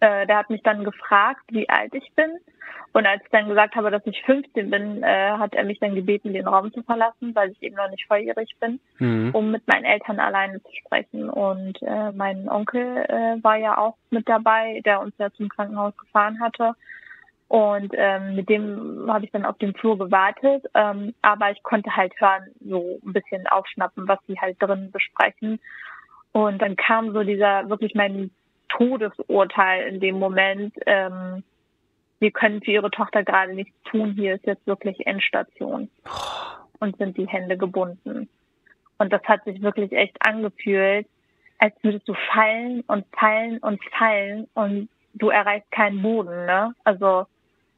äh, 0.00 0.26
der 0.26 0.38
hat 0.38 0.50
mich 0.50 0.62
dann 0.62 0.84
gefragt, 0.84 1.42
wie 1.48 1.68
alt 1.68 1.94
ich 1.94 2.12
bin. 2.14 2.38
Und 2.92 3.06
als 3.06 3.22
ich 3.22 3.30
dann 3.30 3.48
gesagt 3.48 3.74
habe, 3.74 3.90
dass 3.90 4.06
ich 4.06 4.22
15 4.24 4.70
bin, 4.70 5.02
äh, 5.02 5.32
hat 5.32 5.54
er 5.54 5.64
mich 5.64 5.78
dann 5.80 5.94
gebeten, 5.94 6.32
den 6.32 6.48
Raum 6.48 6.72
zu 6.72 6.82
verlassen, 6.82 7.34
weil 7.34 7.50
ich 7.50 7.62
eben 7.62 7.76
noch 7.76 7.90
nicht 7.90 8.06
volljährig 8.06 8.56
bin, 8.58 8.80
mhm. 8.98 9.30
um 9.34 9.50
mit 9.50 9.66
meinen 9.68 9.84
Eltern 9.84 10.18
alleine 10.18 10.62
zu 10.62 10.70
sprechen. 10.80 11.28
Und 11.28 11.80
äh, 11.82 12.12
mein 12.12 12.48
Onkel 12.48 13.04
äh, 13.08 13.42
war 13.42 13.56
ja 13.56 13.76
auch 13.76 13.96
mit 14.10 14.28
dabei, 14.28 14.80
der 14.84 15.00
uns 15.00 15.14
ja 15.18 15.30
zum 15.32 15.48
Krankenhaus 15.48 15.96
gefahren 15.96 16.40
hatte. 16.40 16.72
Und 17.48 17.92
ähm, 17.94 18.34
mit 18.34 18.48
dem 18.48 19.06
habe 19.08 19.24
ich 19.24 19.30
dann 19.30 19.44
auf 19.44 19.58
dem 19.58 19.74
Flur 19.74 19.98
gewartet. 19.98 20.64
Ähm, 20.74 21.14
aber 21.22 21.50
ich 21.50 21.62
konnte 21.62 21.94
halt 21.94 22.12
hören, 22.18 22.46
so 22.60 22.98
ein 23.04 23.12
bisschen 23.12 23.46
aufschnappen, 23.46 24.08
was 24.08 24.18
sie 24.26 24.38
halt 24.40 24.56
drin 24.60 24.90
besprechen. 24.90 25.60
Und 26.32 26.60
dann 26.60 26.76
kam 26.76 27.12
so 27.12 27.22
dieser 27.22 27.68
wirklich 27.68 27.94
mein 27.94 28.30
Todesurteil 28.68 29.88
in 29.88 30.00
dem 30.00 30.18
Moment. 30.18 30.74
Ähm, 30.86 31.42
wir 32.18 32.30
können 32.30 32.62
für 32.62 32.72
ihre 32.72 32.90
Tochter 32.90 33.22
gerade 33.24 33.54
nichts 33.54 33.74
tun. 33.84 34.12
Hier 34.12 34.34
ist 34.34 34.46
jetzt 34.46 34.66
wirklich 34.66 35.06
Endstation. 35.06 35.90
Und 36.78 36.96
sind 36.98 37.16
die 37.16 37.26
Hände 37.26 37.56
gebunden. 37.56 38.28
Und 38.98 39.12
das 39.12 39.22
hat 39.24 39.44
sich 39.44 39.62
wirklich 39.62 39.92
echt 39.92 40.16
angefühlt, 40.20 41.06
als 41.58 41.74
würdest 41.82 42.08
du 42.08 42.14
fallen 42.32 42.82
und 42.86 43.04
fallen 43.18 43.58
und 43.58 43.80
fallen 43.98 44.46
und 44.54 44.88
du 45.14 45.28
erreichst 45.28 45.70
keinen 45.70 46.02
Boden, 46.02 46.46
ne? 46.46 46.74
Also 46.84 47.26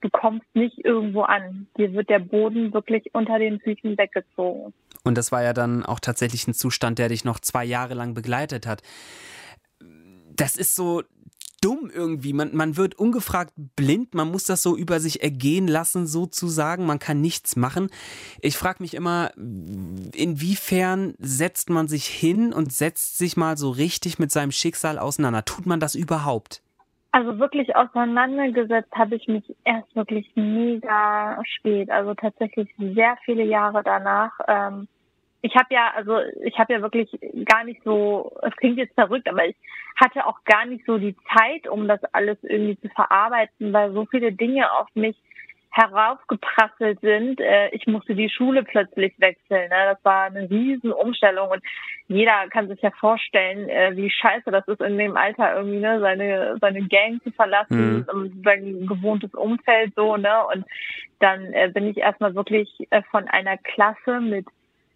du 0.01 0.11
kommst 0.11 0.47
nicht 0.55 0.85
irgendwo 0.85 1.23
an. 1.23 1.69
Dir 1.77 1.93
wird 1.93 2.09
der 2.09 2.19
Boden 2.19 2.73
wirklich 2.73 3.15
unter 3.15 3.39
den 3.39 3.61
Füßen 3.61 3.97
weggezogen. 3.97 4.73
Und 5.05 5.17
das 5.17 5.33
war 5.33 5.43
ja 5.43 5.53
dann 5.53 5.85
auch 5.85 6.01
tatsächlich 6.01 6.47
ein 6.49 6.55
Zustand, 6.55 6.99
der 6.99 7.09
dich 7.09 7.25
noch 7.25 7.39
zwei 7.41 7.65
Jahre 7.65 7.95
lang 7.95 8.15
begleitet 8.15 8.67
hat. 8.67 8.83
Das 10.39 10.57
ist 10.57 10.75
so 10.75 11.03
dumm 11.61 11.91
irgendwie. 11.93 12.33
Man, 12.33 12.55
man 12.55 12.77
wird 12.77 12.95
ungefragt 12.95 13.53
blind, 13.77 14.15
man 14.15 14.31
muss 14.31 14.45
das 14.45 14.63
so 14.63 14.77
über 14.77 15.01
sich 15.01 15.23
ergehen 15.23 15.67
lassen, 15.69 16.07
sozusagen. 16.07 16.87
Man 16.87 16.99
kann 16.99 17.21
nichts 17.21 17.57
machen. 17.57 17.89
Ich 18.41 18.57
frage 18.57 18.83
mich 18.83 18.95
immer, 18.95 19.31
inwiefern 19.37 21.15
setzt 21.19 21.71
man 21.71 21.89
sich 21.89 22.07
hin 22.07 22.53
und 22.53 22.73
setzt 22.73 23.19
sich 23.19 23.37
mal 23.37 23.57
so 23.57 23.71
richtig 23.71 24.19
mit 24.19 24.31
seinem 24.31 24.53
Schicksal 24.53 24.99
auseinander? 24.99 25.45
Tut 25.45 25.67
man 25.67 25.81
das 25.81 25.95
überhaupt? 25.95 26.63
Also 27.11 27.39
wirklich 27.39 27.75
auseinandergesetzt 27.75 28.93
habe 28.93 29.17
ich 29.17 29.27
mich 29.29 29.43
erst 29.65 29.97
wirklich 29.97 30.31
mega 30.35 31.43
spät, 31.57 31.91
also 31.91 32.15
tatsächlich 32.15 32.69
sehr 32.79 33.17
viele 33.25 33.45
Jahre 33.45 33.83
danach. 33.83 34.39
Ähm, 34.47 34.89
ich 35.43 35.55
habe 35.55 35.69
ja, 35.71 35.93
also 35.95 36.19
ich 36.43 36.59
habe 36.59 36.73
ja 36.73 36.83
wirklich 36.83 37.11
gar 37.45 37.65
nicht 37.65 37.83
so, 37.85 38.33
es 38.43 38.55
klingt 38.57 38.79
jetzt 38.79 38.95
verrückt, 38.95 39.29
aber 39.29 39.47
ich 39.47 39.57
hatte 39.97 40.27
auch 40.27 40.43
gar 40.45 40.65
nicht 40.67 40.85
so 40.85 40.99
die 40.99 41.17
Zeit, 41.37 41.69
um 41.69 41.87
das 41.87 42.03
alles 42.13 42.39
irgendwie 42.43 42.79
zu 42.81 42.89
verarbeiten, 42.89 43.73
weil 43.73 43.93
so 43.93 44.07
viele 44.07 44.33
Dinge 44.33 44.73
auf 44.73 44.89
mich 44.95 45.17
heraufgeprasselt 45.71 47.01
sind. 47.01 47.41
Äh, 47.41 47.69
ich 47.71 47.87
musste 47.87 48.15
die 48.15 48.31
Schule 48.31 48.65
plötzlich 48.65 49.13
wechseln. 49.19 49.69
Ne? 49.69 49.93
Das 49.93 50.05
war 50.05 50.25
eine 50.25 50.49
riesen 50.51 50.93
Umstellung 50.93 51.51
und 51.51 51.63
jeder 52.09 52.49
kann 52.49 52.69
sich 52.69 52.81
ja 52.81 52.91
vorstellen, 52.91 53.69
äh, 53.69 53.95
wie 53.95 54.11
scheiße 54.11 54.51
das 54.51 54.67
ist 54.67 54.81
in 54.81 54.99
dem 54.99 55.17
Alter 55.17 55.57
irgendwie, 55.57 55.79
ne, 55.79 56.01
seine 56.01 56.57
seine 56.61 56.83
Gang 56.89 57.23
zu 57.23 57.31
verlassen, 57.33 58.07
mhm. 58.13 58.43
sein 58.45 58.87
gewohntes 58.87 59.35
Umfeld 59.35 59.93
so, 59.95 60.17
ne? 60.17 60.47
Und 60.53 60.65
dann 61.21 61.53
äh, 61.53 61.71
bin 61.73 61.87
ich 61.87 61.99
erstmal 61.99 62.35
wirklich 62.35 62.69
von 63.11 63.29
einer 63.29 63.59
Klasse 63.59 64.21
mit 64.21 64.47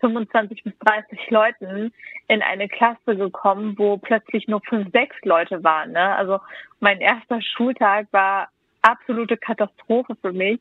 25 0.02 0.64
bis 0.64 0.72
30 0.80 1.30
Leuten 1.30 1.92
in 2.28 2.42
eine 2.42 2.68
Klasse 2.68 3.16
gekommen, 3.16 3.78
wo 3.78 3.96
plötzlich 3.96 4.48
nur 4.48 4.60
fünf, 4.60 4.90
sechs 4.92 5.16
Leute 5.22 5.62
waren. 5.64 5.92
Ne? 5.92 6.16
Also 6.16 6.40
mein 6.80 7.00
erster 7.00 7.40
Schultag 7.40 8.08
war 8.10 8.48
absolute 8.82 9.36
Katastrophe 9.36 10.16
für 10.20 10.32
mich. 10.32 10.60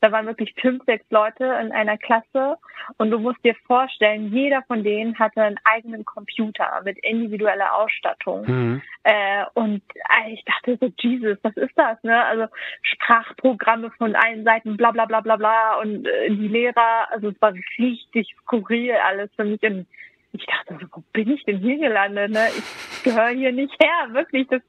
Da 0.00 0.10
waren 0.10 0.26
wirklich 0.26 0.52
fünf, 0.60 0.84
sechs 0.84 1.04
Leute 1.10 1.44
in 1.44 1.72
einer 1.72 1.96
Klasse 1.96 2.56
und 2.98 3.10
du 3.10 3.18
musst 3.18 3.44
dir 3.44 3.54
vorstellen, 3.66 4.32
jeder 4.32 4.62
von 4.62 4.82
denen 4.82 5.18
hatte 5.18 5.42
einen 5.42 5.60
eigenen 5.64 6.04
Computer 6.04 6.80
mit 6.84 6.98
individueller 7.04 7.74
Ausstattung. 7.74 8.46
Mhm. 8.46 8.82
Äh, 9.04 9.44
und 9.54 9.82
äh, 9.94 10.32
ich 10.32 10.44
dachte 10.44 10.76
so, 10.80 10.90
Jesus, 10.98 11.38
was 11.42 11.56
ist 11.56 11.76
das? 11.76 12.02
Ne? 12.02 12.24
Also 12.24 12.46
Sprachprogramme 12.82 13.90
von 13.92 14.16
allen 14.16 14.44
Seiten, 14.44 14.76
bla 14.76 14.90
bla 14.90 15.04
bla 15.04 15.20
bla 15.20 15.36
bla 15.36 15.74
und 15.80 16.06
äh, 16.06 16.30
die 16.30 16.48
Lehrer, 16.48 17.10
also 17.10 17.28
es 17.28 17.40
war 17.40 17.52
richtig 17.78 18.34
skurril 18.42 18.92
alles 18.92 19.30
für 19.36 19.44
mich. 19.44 19.62
Und 19.62 19.86
ich 20.32 20.46
dachte, 20.46 20.78
so, 20.80 20.86
wo 20.92 21.02
bin 21.12 21.30
ich 21.30 21.44
denn 21.44 21.58
hier 21.58 21.78
gelandet? 21.78 22.30
Ne? 22.30 22.48
Ich 22.56 23.02
gehöre 23.02 23.28
hier 23.28 23.52
nicht 23.52 23.74
her, 23.82 24.12
wirklich. 24.12 24.46
Das, 24.48 24.62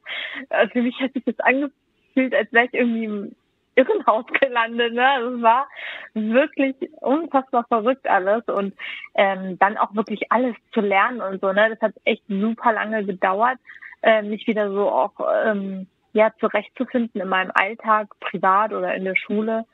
also 0.50 0.72
für 0.72 0.82
mich 0.82 1.00
hat 1.00 1.14
sich 1.14 1.24
das 1.24 1.40
angefühlt, 1.40 1.74
als 2.16 2.52
wäre 2.52 2.66
ich 2.66 2.74
irgendwie 2.74 3.06
im 3.06 3.36
Irrenhaus 3.76 4.26
gelandet. 4.40 4.94
Ne? 4.94 5.08
Also 5.08 5.36
es 5.36 5.42
war 5.42 5.68
wirklich 6.14 6.76
unfassbar 7.00 7.66
verrückt 7.68 8.08
alles 8.08 8.44
und 8.48 8.74
ähm, 9.16 9.58
dann 9.60 9.78
auch 9.78 9.94
wirklich 9.96 10.32
alles 10.32 10.56
zu 10.74 10.82
lernen 10.82 11.22
und 11.22 11.42
so. 11.42 11.52
Ne? 11.52 11.70
Das 11.70 11.82
hat 11.82 11.94
echt 12.04 12.24
super 12.28 12.74
lange 12.74 13.06
gedauert, 13.06 13.58
äh, 14.02 14.22
mich 14.22 14.48
wieder 14.48 14.72
so 14.72 14.90
auch 14.90 15.14
ähm, 15.46 15.88
ja 16.14 16.32
zurechtzufinden 16.40 17.22
in 17.22 17.30
meinem 17.30 17.52
Alltag, 17.54 18.08
privat 18.20 18.74
oder 18.74 18.94
in 18.96 19.06
der 19.06 19.16
Schule 19.16 19.66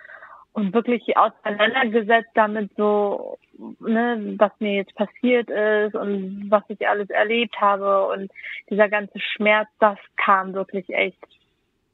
und 0.57 0.73
wirklich 0.73 1.15
auseinandergesetzt 1.15 2.31
damit 2.33 2.71
so, 2.77 3.37
ne, 3.79 4.35
was 4.39 4.51
mir 4.59 4.73
jetzt 4.73 4.95
passiert 4.95 5.51
ist 5.51 5.93
und 5.93 6.47
was 6.49 6.63
ich 6.67 6.87
alles 6.87 7.11
erlebt 7.11 7.61
habe 7.61 8.07
und 8.07 8.31
dieser 8.67 8.89
ganze 8.89 9.19
Schmerz, 9.19 9.69
das 9.79 9.99
kam 10.15 10.55
wirklich 10.55 10.89
echt 10.89 11.23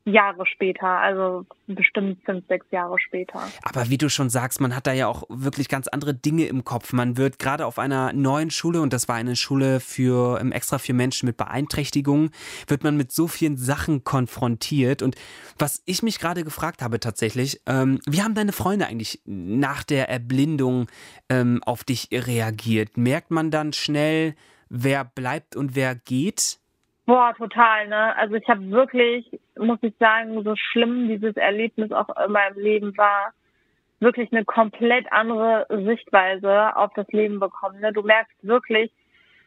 Jahre 0.05 0.45
später, 0.45 0.88
also 0.88 1.45
bestimmt 1.67 2.19
fünf, 2.25 2.45
sechs 2.48 2.65
Jahre 2.72 2.98
später. 3.00 3.41
Aber 3.62 3.89
wie 3.89 3.98
du 3.98 4.10
schon 4.10 4.29
sagst, 4.29 4.60
man 4.60 4.75
hat 4.75 4.86
da 4.86 4.91
ja 4.91 5.07
auch 5.07 5.24
wirklich 5.29 5.69
ganz 5.69 5.88
andere 5.88 6.13
Dinge 6.13 6.45
im 6.45 6.65
Kopf. 6.65 6.91
Man 6.91 7.15
wird 7.15 7.39
gerade 7.39 7.65
auf 7.65 7.79
einer 7.79 8.12
neuen 8.12 8.51
Schule, 8.51 8.81
und 8.81 8.91
das 8.91 9.07
war 9.07 9.15
eine 9.15 9.38
Schule 9.38 9.79
für 9.79 10.41
extra 10.51 10.77
für 10.77 10.93
Menschen 10.93 11.27
mit 11.27 11.38
Beeinträchtigungen, 11.38 12.31
wird 12.67 12.83
man 12.83 12.98
mit 12.98 13.13
so 13.13 13.27
vielen 13.27 13.55
Sachen 13.55 14.03
konfrontiert. 14.03 15.01
Und 15.01 15.15
was 15.57 15.81
ich 15.86 16.03
mich 16.03 16.19
gerade 16.19 16.43
gefragt 16.43 16.81
habe 16.81 17.00
tatsächlich, 17.00 17.62
ähm, 17.65 18.00
wie 18.05 18.22
haben 18.22 18.36
deine 18.36 18.51
Freunde 18.51 18.88
eigentlich 18.88 19.22
nach 19.25 19.83
der 19.83 20.10
Erblindung 20.10 20.88
ähm, 21.29 21.62
auf 21.63 21.86
dich 21.86 22.10
reagiert? 22.12 22.98
Merkt 22.98 23.31
man 23.31 23.51
dann 23.51 23.72
schnell, 23.72 24.36
wer 24.67 25.05
bleibt 25.05 25.55
und 25.55 25.75
wer 25.75 25.95
geht? 25.95 26.60
Boah, 27.05 27.33
total, 27.38 27.88
ne? 27.88 28.15
Also 28.15 28.36
ich 28.36 28.48
habe 28.48 28.69
wirklich, 28.72 29.39
muss 29.57 29.79
ich 29.81 29.93
sagen, 30.00 30.41
so 30.43 30.55
schlimm 30.55 31.10
dieses 31.10 31.36
Erlebnis 31.36 31.91
auch 31.91 32.07
in 32.25 32.31
meinem 32.31 32.57
Leben 32.57 32.98
war, 32.98 33.33
wirklich 34.00 34.31
eine 34.31 34.45
komplett 34.45 35.12
andere 35.12 35.65
Sichtweise 35.69 36.75
auf 36.75 36.91
das 36.93 37.07
Leben 37.10 37.39
bekommen. 37.39 37.79
Ne? 37.79 37.91
Du 37.91 38.03
merkst 38.03 38.36
wirklich, 38.43 38.91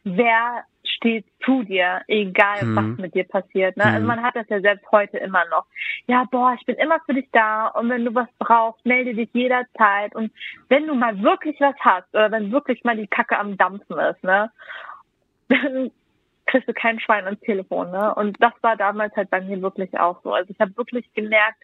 wer 0.04 0.64
steht 0.84 1.26
zu 1.44 1.62
dir, 1.62 2.02
egal 2.08 2.64
mhm. 2.64 2.76
was 2.76 2.98
mit 2.98 3.14
dir 3.14 3.24
passiert. 3.24 3.76
Ne? 3.76 3.84
Also 3.84 4.00
mhm. 4.00 4.06
Also 4.06 4.06
man 4.06 4.22
hat 4.22 4.36
das 4.36 4.48
ja 4.48 4.60
selbst 4.60 4.90
heute 4.90 5.18
immer 5.18 5.44
noch. 5.50 5.66
Ja, 6.06 6.24
boah, 6.30 6.54
ich 6.58 6.66
bin 6.66 6.76
immer 6.76 6.98
für 7.06 7.14
dich 7.14 7.28
da 7.32 7.68
und 7.68 7.88
wenn 7.90 8.04
du 8.04 8.14
was 8.14 8.28
brauchst, 8.38 8.84
melde 8.84 9.14
dich 9.14 9.28
jederzeit. 9.32 10.14
Und 10.14 10.32
wenn 10.68 10.86
du 10.86 10.94
mal 10.94 11.22
wirklich 11.22 11.60
was 11.60 11.76
hast 11.80 12.08
oder 12.14 12.30
wenn 12.32 12.52
wirklich 12.52 12.82
mal 12.84 12.96
die 12.96 13.06
Kacke 13.06 13.38
am 13.38 13.56
Dampfen 13.56 13.98
ist, 13.98 14.22
ne, 14.24 14.50
dann 15.48 15.90
kriegst 16.46 16.68
du 16.68 16.72
kein 16.72 17.00
Schwein 17.00 17.24
ans 17.24 17.40
Telefon. 17.40 17.90
Ne? 17.90 18.14
Und 18.14 18.40
das 18.40 18.52
war 18.62 18.76
damals 18.76 19.14
halt 19.16 19.30
bei 19.30 19.40
mir 19.40 19.60
wirklich 19.62 19.98
auch 19.98 20.22
so. 20.22 20.32
Also 20.32 20.50
ich 20.50 20.60
habe 20.60 20.76
wirklich 20.76 21.12
gemerkt, 21.14 21.62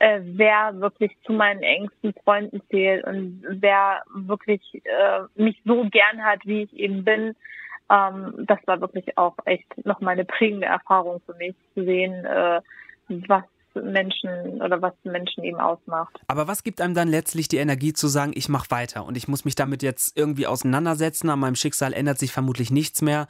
äh, 0.00 0.20
wer 0.24 0.80
wirklich 0.80 1.12
zu 1.24 1.32
meinen 1.32 1.62
engsten 1.62 2.12
Freunden 2.24 2.60
zählt 2.70 3.04
und 3.04 3.42
wer 3.48 4.02
wirklich 4.14 4.60
äh, 4.84 5.20
mich 5.34 5.60
so 5.64 5.84
gern 5.88 6.24
hat, 6.24 6.40
wie 6.44 6.62
ich 6.62 6.72
eben 6.74 7.04
bin. 7.04 7.34
Ähm, 7.90 8.34
das 8.38 8.58
war 8.66 8.80
wirklich 8.80 9.16
auch 9.16 9.36
echt 9.44 9.86
noch 9.86 10.00
mal 10.00 10.12
eine 10.12 10.24
prägende 10.24 10.66
Erfahrung 10.66 11.20
für 11.24 11.34
mich 11.34 11.54
zu 11.74 11.84
sehen, 11.84 12.24
äh, 12.24 12.60
was 13.08 13.44
Menschen 13.74 14.62
oder 14.62 14.80
was 14.82 14.94
Menschen 15.04 15.44
eben 15.44 15.60
ausmacht. 15.60 16.18
Aber 16.26 16.48
was 16.48 16.62
gibt 16.62 16.80
einem 16.80 16.94
dann 16.94 17.08
letztlich 17.08 17.48
die 17.48 17.58
Energie 17.58 17.92
zu 17.92 18.08
sagen, 18.08 18.32
ich 18.34 18.48
mache 18.48 18.70
weiter 18.70 19.04
und 19.04 19.16
ich 19.16 19.28
muss 19.28 19.44
mich 19.44 19.54
damit 19.54 19.82
jetzt 19.82 20.16
irgendwie 20.16 20.46
auseinandersetzen, 20.46 21.30
an 21.30 21.40
meinem 21.40 21.56
Schicksal 21.56 21.92
ändert 21.92 22.18
sich 22.18 22.32
vermutlich 22.32 22.70
nichts 22.70 23.02
mehr. 23.02 23.26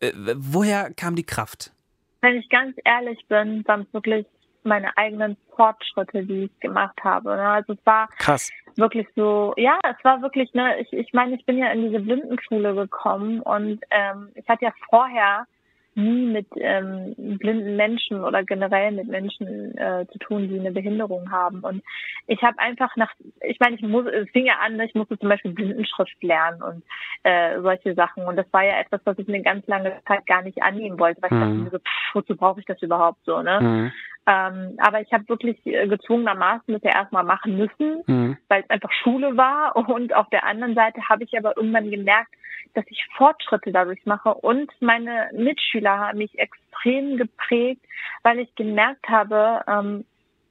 Äh, 0.00 0.12
woher 0.36 0.92
kam 0.94 1.16
die 1.16 1.26
Kraft? 1.26 1.72
Wenn 2.20 2.36
ich 2.36 2.48
ganz 2.48 2.76
ehrlich 2.84 3.18
bin, 3.28 3.66
waren 3.66 3.82
es 3.82 3.92
wirklich 3.92 4.26
meine 4.64 4.96
eigenen 4.96 5.36
Fortschritte, 5.56 6.24
die 6.24 6.44
ich 6.44 6.60
gemacht 6.60 6.98
habe. 7.02 7.36
Ne? 7.36 7.48
Also 7.48 7.72
es 7.72 7.84
war 7.84 8.08
Krass. 8.18 8.50
wirklich 8.76 9.06
so, 9.16 9.54
ja, 9.56 9.78
es 9.82 10.02
war 10.04 10.22
wirklich, 10.22 10.52
ne, 10.54 10.78
ich, 10.80 10.92
ich 10.92 11.12
meine, 11.12 11.34
ich 11.34 11.44
bin 11.44 11.58
ja 11.58 11.72
in 11.72 11.82
diese 11.82 12.00
Blindenschule 12.00 12.74
gekommen 12.74 13.40
und 13.40 13.80
ähm, 13.90 14.28
ich 14.34 14.48
hatte 14.48 14.64
ja 14.64 14.72
vorher 14.88 15.46
nie 15.94 16.26
mit 16.26 16.46
ähm, 16.56 17.14
blinden 17.38 17.76
Menschen 17.76 18.24
oder 18.24 18.42
generell 18.44 18.92
mit 18.92 19.08
Menschen 19.08 19.76
äh, 19.76 20.06
zu 20.10 20.18
tun, 20.18 20.48
die 20.48 20.58
eine 20.58 20.72
Behinderung 20.72 21.30
haben. 21.30 21.60
Und 21.60 21.82
ich 22.26 22.42
habe 22.42 22.58
einfach 22.58 22.96
nach, 22.96 23.12
ich 23.42 23.58
meine, 23.60 23.76
ich 23.76 23.82
muss, 23.82 24.06
es 24.06 24.28
fing 24.30 24.46
ja 24.46 24.54
an, 24.64 24.80
ich 24.80 24.94
musste 24.94 25.18
zum 25.18 25.28
Beispiel 25.28 25.52
Blindenschrift 25.52 26.22
lernen 26.22 26.62
und 26.62 26.82
äh, 27.24 27.60
solche 27.60 27.94
Sachen. 27.94 28.24
Und 28.24 28.36
das 28.36 28.46
war 28.52 28.64
ja 28.64 28.80
etwas, 28.80 29.00
was 29.04 29.18
ich 29.18 29.28
eine 29.28 29.42
ganz 29.42 29.66
lange 29.66 30.00
Zeit 30.06 30.26
gar 30.26 30.42
nicht 30.42 30.62
annehmen 30.62 30.98
wollte, 30.98 31.20
weil 31.22 31.32
ich 31.32 31.38
dachte 31.38 31.54
mhm. 31.54 31.64
mir 31.64 31.70
so, 31.70 31.78
pff, 31.78 32.14
wozu 32.14 32.36
brauche 32.36 32.60
ich 32.60 32.66
das 32.66 32.80
überhaupt 32.82 33.24
so, 33.24 33.42
ne? 33.42 33.60
Mhm. 33.60 33.92
Ähm, 34.24 34.76
aber 34.78 35.00
ich 35.00 35.12
habe 35.12 35.28
wirklich 35.28 35.58
äh, 35.66 35.88
gezwungenermaßen 35.88 36.72
das 36.74 36.82
ja 36.84 36.92
erstmal 36.92 37.24
machen 37.24 37.56
müssen, 37.56 38.02
mhm. 38.06 38.36
weil 38.48 38.62
es 38.62 38.70
einfach 38.70 38.92
Schule 39.02 39.36
war. 39.36 39.74
Und 39.88 40.14
auf 40.14 40.28
der 40.30 40.44
anderen 40.44 40.74
Seite 40.74 41.08
habe 41.08 41.24
ich 41.24 41.36
aber 41.36 41.56
irgendwann 41.56 41.90
gemerkt, 41.90 42.32
dass 42.74 42.84
ich 42.88 43.06
Fortschritte 43.16 43.72
dadurch 43.72 44.04
mache. 44.06 44.34
Und 44.34 44.70
meine 44.80 45.30
Mitschüler 45.32 45.98
haben 45.98 46.18
mich 46.18 46.38
extrem 46.38 47.16
geprägt, 47.16 47.84
weil 48.22 48.38
ich 48.38 48.54
gemerkt 48.54 49.08
habe, 49.08 49.62
ähm, 49.66 50.04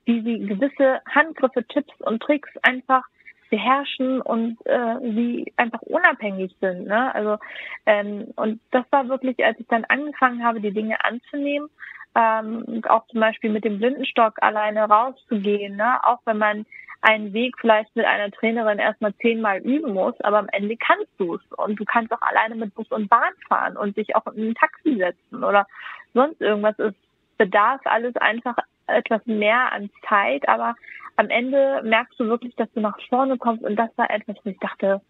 wie 0.05 0.21
sie 0.21 0.45
gewisse 0.45 1.01
Handgriffe, 1.07 1.63
Tipps 1.67 1.93
und 2.01 2.21
Tricks 2.21 2.49
einfach 2.63 3.03
beherrschen 3.49 4.21
und 4.21 4.57
äh, 4.65 4.99
sie 5.01 5.53
einfach 5.57 5.81
unabhängig 5.81 6.55
sind. 6.61 6.87
Ne? 6.87 7.13
Also 7.13 7.37
ähm, 7.85 8.31
und 8.35 8.61
das 8.71 8.85
war 8.91 9.09
wirklich, 9.09 9.43
als 9.43 9.59
ich 9.59 9.67
dann 9.67 9.83
angefangen 9.85 10.43
habe, 10.43 10.61
die 10.61 10.71
Dinge 10.71 11.03
anzunehmen, 11.03 11.69
ähm, 12.15 12.81
auch 12.87 13.07
zum 13.07 13.19
Beispiel 13.19 13.49
mit 13.49 13.63
dem 13.63 13.77
Blindenstock 13.77 14.41
alleine 14.41 14.83
rauszugehen, 14.83 15.75
ne? 15.75 16.03
auch 16.03 16.19
wenn 16.25 16.37
man 16.37 16.65
einen 17.01 17.33
Weg 17.33 17.55
vielleicht 17.59 17.95
mit 17.95 18.05
einer 18.05 18.31
Trainerin 18.31 18.79
erstmal 18.79 19.13
zehnmal 19.15 19.59
üben 19.59 19.93
muss, 19.93 20.19
aber 20.21 20.37
am 20.37 20.49
Ende 20.51 20.77
kannst 20.77 21.09
du 21.17 21.35
es 21.35 21.41
und 21.57 21.79
du 21.79 21.85
kannst 21.85 22.11
auch 22.13 22.21
alleine 22.21 22.55
mit 22.55 22.75
Bus 22.75 22.89
und 22.91 23.09
Bahn 23.09 23.33
fahren 23.47 23.75
und 23.75 23.97
dich 23.97 24.15
auch 24.15 24.27
in 24.27 24.49
ein 24.49 24.55
Taxi 24.55 24.97
setzen 24.97 25.43
oder 25.43 25.65
sonst 26.13 26.39
irgendwas. 26.41 26.77
Es 26.77 26.93
bedarf 27.37 27.81
alles 27.85 28.15
einfach 28.17 28.55
etwas 28.85 29.25
mehr 29.25 29.71
an 29.71 29.89
Zeit, 30.07 30.47
aber 30.47 30.75
am 31.15 31.29
Ende 31.29 31.81
merkst 31.83 32.19
du 32.19 32.25
wirklich, 32.25 32.55
dass 32.55 32.71
du 32.73 32.81
nach 32.81 32.97
vorne 33.09 33.37
kommst 33.37 33.63
und 33.63 33.75
das 33.75 33.89
war 33.97 34.09
etwas, 34.11 34.37
wo 34.43 34.49
ich 34.51 34.59
dachte, 34.59 35.01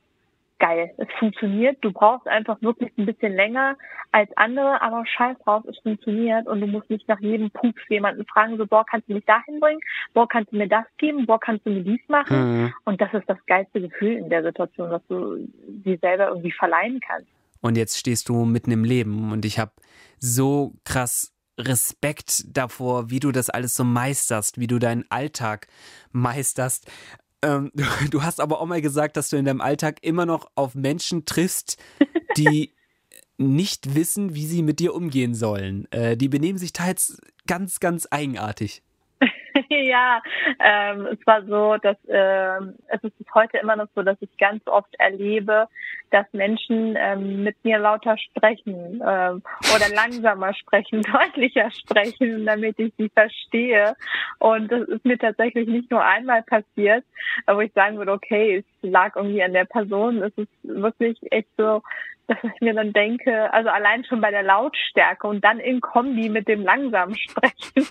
geil. 0.61 0.93
Es 0.97 1.07
funktioniert. 1.19 1.77
Du 1.81 1.91
brauchst 1.91 2.27
einfach 2.27 2.61
wirklich 2.61 2.91
ein 2.97 3.07
bisschen 3.07 3.33
länger 3.33 3.75
als 4.11 4.29
andere, 4.37 4.81
aber 4.81 5.03
scheiß 5.05 5.37
drauf, 5.43 5.63
es 5.65 5.77
funktioniert 5.79 6.47
und 6.47 6.61
du 6.61 6.67
musst 6.67 6.89
nicht 6.89 7.07
nach 7.07 7.19
jedem 7.19 7.49
Pups 7.49 7.81
jemanden 7.89 8.25
fragen, 8.25 8.57
so, 8.57 8.67
boah, 8.67 8.85
kannst 8.85 9.09
du 9.09 9.13
mich 9.13 9.25
dahin 9.25 9.59
bringen? 9.59 9.81
Boah, 10.13 10.27
kannst 10.27 10.51
du 10.51 10.57
mir 10.57 10.67
das 10.67 10.85
geben? 10.97 11.25
Boah, 11.25 11.39
kannst 11.39 11.65
du 11.65 11.71
mir 11.71 11.83
dies 11.83 12.01
machen? 12.07 12.37
Mhm. 12.37 12.73
Und 12.85 13.01
das 13.01 13.13
ist 13.13 13.27
das 13.27 13.37
geilste 13.47 13.81
Gefühl 13.81 14.17
in 14.17 14.29
der 14.29 14.43
Situation, 14.43 14.91
dass 14.91 15.01
du 15.07 15.47
dir 15.67 15.97
selber 15.97 16.27
irgendwie 16.29 16.51
verleihen 16.51 16.99
kannst. 17.05 17.27
Und 17.61 17.75
jetzt 17.77 17.97
stehst 17.97 18.29
du 18.29 18.45
mitten 18.45 18.71
im 18.71 18.83
Leben 18.83 19.31
und 19.31 19.45
ich 19.45 19.59
habe 19.59 19.71
so 20.19 20.73
krass 20.83 21.33
Respekt 21.57 22.43
davor, 22.55 23.09
wie 23.09 23.19
du 23.19 23.31
das 23.31 23.49
alles 23.49 23.75
so 23.75 23.83
meisterst, 23.83 24.59
wie 24.59 24.67
du 24.67 24.79
deinen 24.79 25.05
Alltag 25.09 25.67
meisterst. 26.11 26.89
Ähm, 27.41 27.71
du, 27.73 27.83
du, 28.09 28.23
hast 28.23 28.39
aber 28.39 28.61
auch 28.61 28.65
mal 28.65 28.81
gesagt, 28.81 29.17
dass 29.17 29.29
du 29.29 29.37
in 29.37 29.45
deinem 29.45 29.61
Alltag 29.61 29.99
immer 30.01 30.25
noch 30.25 30.49
auf 30.55 30.75
Menschen 30.75 31.25
triffst, 31.25 31.77
die 32.37 32.73
nicht 33.37 33.95
wissen, 33.95 34.35
wie 34.35 34.45
sie 34.45 34.61
mit 34.61 34.79
dir 34.79 34.93
umgehen 34.93 35.33
sollen. 35.33 35.91
Äh, 35.91 36.15
die 36.15 36.29
benehmen 36.29 36.59
sich 36.59 36.73
teils 36.73 37.17
ganz, 37.47 37.79
ganz 37.79 38.07
eigenartig. 38.11 38.83
ja, 39.81 40.21
ähm, 40.59 41.07
es 41.07 41.25
war 41.25 41.43
so, 41.45 41.77
dass 41.77 41.97
ähm, 42.07 42.75
es 42.87 43.03
ist 43.03 43.13
heute 43.33 43.57
immer 43.57 43.75
noch 43.75 43.87
so, 43.95 44.03
dass 44.03 44.17
ich 44.21 44.29
ganz 44.37 44.65
oft 44.67 44.93
erlebe, 44.99 45.67
dass 46.09 46.25
Menschen 46.33 46.95
ähm, 46.97 47.43
mit 47.43 47.55
mir 47.63 47.79
lauter 47.79 48.17
sprechen 48.17 49.01
ähm, 49.05 49.41
oder 49.75 49.89
langsamer 49.95 50.53
sprechen, 50.53 51.01
deutlicher 51.13 51.71
sprechen, 51.71 52.45
damit 52.45 52.77
ich 52.79 52.93
sie 52.97 53.09
verstehe. 53.09 53.95
Und 54.39 54.71
das 54.71 54.87
ist 54.89 55.05
mir 55.05 55.17
tatsächlich 55.17 55.67
nicht 55.67 55.89
nur 55.89 56.03
einmal 56.03 56.43
passiert, 56.43 57.05
wo 57.47 57.61
ich 57.61 57.71
sagen 57.73 57.97
würde, 57.97 58.11
okay, 58.11 58.57
es 58.57 58.89
lag 58.89 59.15
irgendwie 59.15 59.43
an 59.43 59.53
der 59.53 59.65
Person. 59.65 60.21
Es 60.21 60.33
ist 60.37 60.51
wirklich 60.63 61.17
echt 61.31 61.49
so, 61.57 61.81
dass 62.31 62.43
ich 62.43 62.61
mir 62.61 62.73
dann 62.73 62.93
denke, 62.93 63.51
also 63.53 63.69
allein 63.69 64.05
schon 64.05 64.21
bei 64.21 64.31
der 64.31 64.43
Lautstärke 64.43 65.27
und 65.27 65.43
dann 65.43 65.59
in 65.59 65.81
Kombi 65.81 66.29
mit 66.29 66.47
dem 66.47 66.63
langsamen 66.63 67.17
Sprechen, 67.17 67.75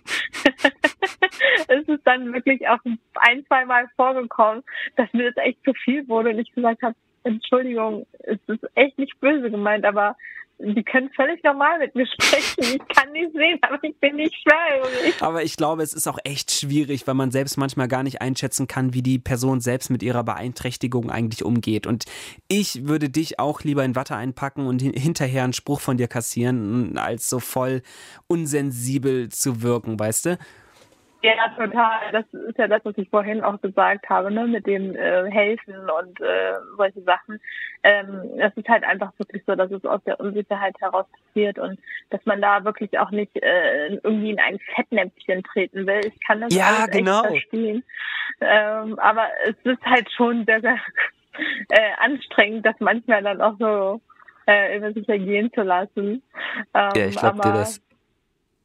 ist 1.68 1.88
es 1.88 2.02
dann 2.04 2.32
wirklich 2.32 2.66
auch 2.66 2.78
ein, 3.16 3.44
zwei 3.46 3.66
Mal 3.66 3.86
vorgekommen, 3.96 4.64
dass 4.96 5.12
mir 5.12 5.30
das 5.30 5.44
echt 5.44 5.62
zu 5.64 5.74
viel 5.74 6.08
wurde 6.08 6.30
und 6.30 6.38
ich 6.38 6.52
gesagt 6.52 6.82
habe, 6.82 6.94
Entschuldigung, 7.24 8.06
es 8.20 8.38
ist 8.46 8.64
echt 8.74 8.98
nicht 8.98 9.18
böse 9.20 9.50
gemeint, 9.50 9.84
aber 9.84 10.16
die 10.62 10.82
können 10.82 11.10
völlig 11.16 11.42
normal 11.42 11.78
mit 11.78 11.94
mir 11.94 12.06
sprechen. 12.06 12.76
Ich 12.76 12.96
kann 12.96 13.10
nicht 13.12 13.32
sehen, 13.32 13.58
aber 13.62 13.78
ich 13.82 13.96
bin 13.98 14.16
nicht 14.16 14.34
schwer. 14.34 15.16
Aber 15.20 15.42
ich 15.42 15.56
glaube, 15.56 15.82
es 15.82 15.94
ist 15.94 16.06
auch 16.06 16.18
echt 16.24 16.50
schwierig, 16.50 17.06
weil 17.06 17.14
man 17.14 17.30
selbst 17.30 17.56
manchmal 17.56 17.88
gar 17.88 18.02
nicht 18.02 18.20
einschätzen 18.20 18.66
kann, 18.66 18.92
wie 18.92 19.02
die 19.02 19.18
Person 19.18 19.60
selbst 19.60 19.90
mit 19.90 20.02
ihrer 20.02 20.22
Beeinträchtigung 20.22 21.10
eigentlich 21.10 21.44
umgeht. 21.44 21.86
Und 21.86 22.04
ich 22.48 22.86
würde 22.86 23.08
dich 23.08 23.38
auch 23.38 23.62
lieber 23.62 23.84
in 23.84 23.96
Watte 23.96 24.16
einpacken 24.16 24.66
und 24.66 24.80
hinterher 24.82 25.44
einen 25.44 25.54
Spruch 25.54 25.80
von 25.80 25.96
dir 25.96 26.08
kassieren, 26.08 26.98
als 26.98 27.28
so 27.28 27.40
voll 27.40 27.82
unsensibel 28.26 29.30
zu 29.30 29.62
wirken, 29.62 29.98
weißt 29.98 30.26
du? 30.26 30.38
Ja, 31.22 31.34
total. 31.56 32.12
Das 32.12 32.24
ist 32.32 32.58
ja 32.58 32.66
das, 32.66 32.82
was 32.84 32.96
ich 32.96 33.08
vorhin 33.10 33.42
auch 33.42 33.60
gesagt 33.60 34.08
habe, 34.08 34.30
ne, 34.30 34.46
mit 34.46 34.66
dem 34.66 34.94
äh, 34.96 35.30
Helfen 35.30 35.74
und 35.74 36.18
äh, 36.20 36.54
solche 36.78 37.02
Sachen. 37.02 37.38
Ähm, 37.82 38.38
es 38.38 38.56
ist 38.56 38.68
halt 38.68 38.84
einfach 38.84 39.12
wirklich 39.18 39.42
so, 39.46 39.54
dass 39.54 39.70
es 39.70 39.84
aus 39.84 40.02
der 40.04 40.18
Unsicherheit 40.18 40.74
heraus 40.80 41.04
passiert 41.12 41.58
und 41.58 41.78
dass 42.08 42.24
man 42.24 42.40
da 42.40 42.64
wirklich 42.64 42.98
auch 42.98 43.10
nicht 43.10 43.36
äh, 43.36 43.96
irgendwie 43.96 44.30
in 44.30 44.40
ein 44.40 44.58
Fettnäpfchen 44.74 45.42
treten 45.42 45.86
will. 45.86 46.00
Ich 46.06 46.18
kann 46.26 46.40
das 46.40 46.54
ja, 46.54 46.86
genau. 46.86 47.22
verstehen. 47.22 47.84
Ähm, 48.40 48.98
aber 48.98 49.26
es 49.44 49.56
ist 49.64 49.84
halt 49.84 50.10
schon 50.12 50.46
sehr, 50.46 50.62
sehr 50.62 50.76
äh, 51.68 51.90
anstrengend, 51.98 52.64
das 52.64 52.76
manchmal 52.78 53.22
dann 53.22 53.42
auch 53.42 53.56
so 53.58 54.00
äh, 54.46 54.78
über 54.78 54.92
sich 54.92 55.06
ergehen 55.06 55.52
zu 55.52 55.62
lassen. 55.62 56.22
Ähm, 56.72 56.90
ja, 56.96 57.06
ich 57.06 57.16
glaube 57.16 57.40
dir 57.40 57.52
das 57.52 57.82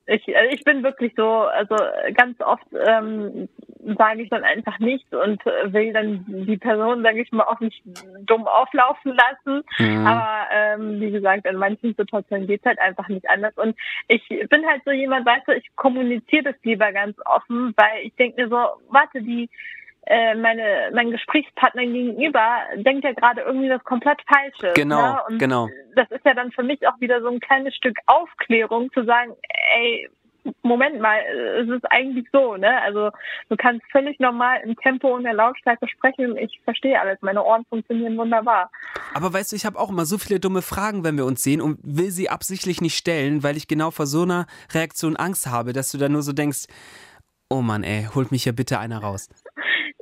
ich, 0.07 0.37
also 0.37 0.53
ich 0.53 0.63
bin 0.63 0.83
wirklich 0.83 1.13
so, 1.15 1.27
also 1.27 1.75
ganz 2.13 2.39
oft 2.41 2.65
ähm, 2.73 3.49
sage 3.97 4.21
ich 4.21 4.29
dann 4.29 4.43
einfach 4.43 4.77
nichts 4.79 5.11
und 5.13 5.43
will 5.45 5.93
dann 5.93 6.25
die 6.27 6.57
Person, 6.57 7.01
sage 7.01 7.21
ich 7.21 7.31
mal, 7.31 7.43
auch 7.43 7.59
nicht 7.59 7.81
dumm 8.25 8.47
auflaufen 8.47 9.13
lassen. 9.15 9.63
Mhm. 9.79 10.05
Aber 10.05 10.47
ähm, 10.51 11.01
wie 11.01 11.11
gesagt, 11.11 11.45
in 11.45 11.57
manchen 11.57 11.95
Situationen 11.95 12.47
geht's 12.47 12.65
halt 12.65 12.79
einfach 12.79 13.07
nicht 13.07 13.27
anders. 13.29 13.57
Und 13.57 13.75
ich 14.07 14.27
bin 14.27 14.65
halt 14.67 14.83
so 14.85 14.91
jemand, 14.91 15.25
weißt 15.25 15.47
du, 15.47 15.53
ich 15.53 15.75
kommuniziere 15.75 16.43
das 16.43 16.55
lieber 16.63 16.91
ganz 16.91 17.17
offen, 17.25 17.73
weil 17.75 18.03
ich 18.03 18.15
denke 18.15 18.43
mir 18.43 18.49
so, 18.49 18.57
warte, 18.89 19.21
die 19.21 19.49
äh, 20.07 20.35
meine, 20.35 20.91
mein 20.93 21.11
Gesprächspartner 21.11 21.83
gegenüber 21.83 22.59
denkt 22.75 23.03
ja 23.03 23.13
gerade 23.13 23.41
irgendwie 23.41 23.69
das 23.69 23.83
komplett 23.83 24.19
Falsche. 24.27 24.73
Genau, 24.75 25.13
ne? 25.13 25.21
Und 25.29 25.39
genau. 25.39 25.67
Das 25.95 26.09
ist 26.11 26.25
ja 26.25 26.33
dann 26.33 26.51
für 26.51 26.63
mich 26.63 26.87
auch 26.87 26.99
wieder 26.99 27.21
so 27.21 27.29
ein 27.29 27.39
kleines 27.39 27.75
Stück 27.75 27.97
Aufklärung 28.05 28.91
zu 28.93 29.03
sagen, 29.03 29.33
ey, 29.77 30.09
Moment 30.61 31.01
mal, 31.01 31.19
es 31.59 31.67
ist 31.69 31.85
eigentlich 31.89 32.27
so, 32.31 32.55
ne? 32.55 32.79
Also 32.83 33.09
du 33.49 33.55
kannst 33.55 33.83
völlig 33.91 34.19
normal 34.19 34.61
im 34.63 34.75
Tempo 34.75 35.15
und 35.15 35.23
der 35.23 35.33
Lautstärke 35.33 35.87
sprechen 35.87 36.37
ich 36.37 36.61
verstehe 36.63 36.99
alles. 36.99 37.17
Meine 37.21 37.43
Ohren 37.43 37.65
funktionieren 37.67 38.15
wunderbar. 38.15 38.69
Aber 39.15 39.33
weißt 39.33 39.51
du, 39.51 39.55
ich 39.55 39.65
habe 39.65 39.79
auch 39.79 39.89
immer 39.89 40.05
so 40.05 40.19
viele 40.19 40.39
dumme 40.39 40.61
Fragen, 40.61 41.03
wenn 41.03 41.17
wir 41.17 41.25
uns 41.25 41.41
sehen 41.41 41.61
und 41.61 41.79
will 41.81 42.11
sie 42.11 42.29
absichtlich 42.29 42.79
nicht 42.79 42.95
stellen, 42.95 43.41
weil 43.41 43.57
ich 43.57 43.67
genau 43.67 43.89
vor 43.89 44.05
so 44.05 44.21
einer 44.21 44.45
Reaktion 44.71 45.15
Angst 45.15 45.47
habe, 45.47 45.73
dass 45.73 45.91
du 45.91 45.97
dann 45.97 46.11
nur 46.11 46.21
so 46.21 46.31
denkst, 46.31 46.67
oh 47.49 47.61
Mann, 47.61 47.83
ey, 47.83 48.07
holt 48.13 48.31
mich 48.31 48.43
hier 48.43 48.53
bitte 48.53 48.79
einer 48.79 48.99
raus. 48.99 49.29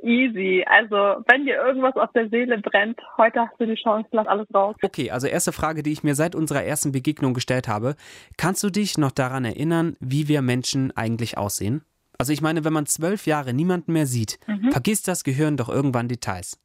Easy. 0.04 0.64
Also, 0.68 1.24
wenn 1.28 1.46
dir 1.46 1.56
irgendwas 1.56 1.96
auf 1.96 2.12
der 2.12 2.28
Seele 2.28 2.58
brennt, 2.58 3.00
heute 3.16 3.40
hast 3.40 3.58
du 3.58 3.66
die 3.66 3.74
Chance, 3.74 4.08
lass 4.12 4.26
alles 4.26 4.46
raus. 4.54 4.76
Okay, 4.82 5.10
also 5.10 5.26
erste 5.26 5.52
Frage, 5.52 5.82
die 5.82 5.92
ich 5.92 6.04
mir 6.04 6.14
seit 6.14 6.34
unserer 6.34 6.62
ersten 6.62 6.92
Begegnung 6.92 7.32
gestellt 7.32 7.68
habe. 7.68 7.96
Kannst 8.36 8.62
du 8.62 8.70
dich 8.70 8.98
noch 8.98 9.12
daran 9.12 9.44
erinnern, 9.44 9.96
wie 10.00 10.28
wir 10.28 10.42
Menschen 10.42 10.94
eigentlich 10.96 11.38
aussehen? 11.38 11.82
Also 12.18 12.32
ich 12.32 12.42
meine, 12.42 12.64
wenn 12.64 12.72
man 12.72 12.86
zwölf 12.86 13.26
Jahre 13.26 13.54
niemanden 13.54 13.92
mehr 13.92 14.06
sieht, 14.06 14.38
mhm. 14.46 14.70
vergisst 14.70 15.08
das 15.08 15.24
Gehirn 15.24 15.56
doch 15.56 15.68
irgendwann 15.68 16.08
Details. 16.08 16.60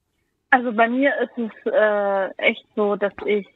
Also 0.51 0.71
bei 0.73 0.87
mir 0.89 1.11
ist 1.21 1.37
es 1.37 1.71
äh, 1.71 2.29
echt 2.37 2.65
so, 2.75 2.95
dass 2.95 3.13
ich 3.25 3.47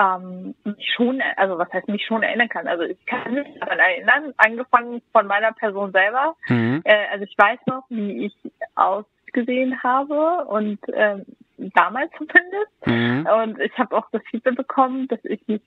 ähm, 0.00 0.54
mich 0.64 0.92
schon, 0.96 1.22
also 1.36 1.58
was 1.58 1.72
heißt 1.72 1.88
mich 1.88 2.04
schon 2.06 2.22
erinnern 2.22 2.48
kann. 2.48 2.66
Also 2.66 2.84
ich 2.84 3.04
kann 3.06 3.34
mich 3.34 3.46
daran 3.60 3.78
erinnern, 3.78 4.34
angefangen 4.38 5.02
von 5.12 5.26
meiner 5.26 5.52
Person 5.52 5.92
selber. 5.92 6.36
Mhm. 6.48 6.80
Äh, 6.84 7.06
also 7.12 7.24
ich 7.24 7.36
weiß 7.36 7.58
noch, 7.66 7.84
wie 7.90 8.26
ich 8.26 8.34
ausgesehen 8.74 9.82
habe 9.82 10.46
und 10.46 10.78
ähm, 10.92 11.26
damals 11.74 12.10
zumindest. 12.16 12.86
Mhm. 12.86 13.28
Und 13.42 13.60
ich 13.60 13.76
habe 13.78 13.96
auch 13.96 14.08
das 14.12 14.22
Feedback 14.30 14.56
bekommen, 14.56 15.06
dass 15.08 15.22
ich 15.24 15.46
mich 15.46 15.62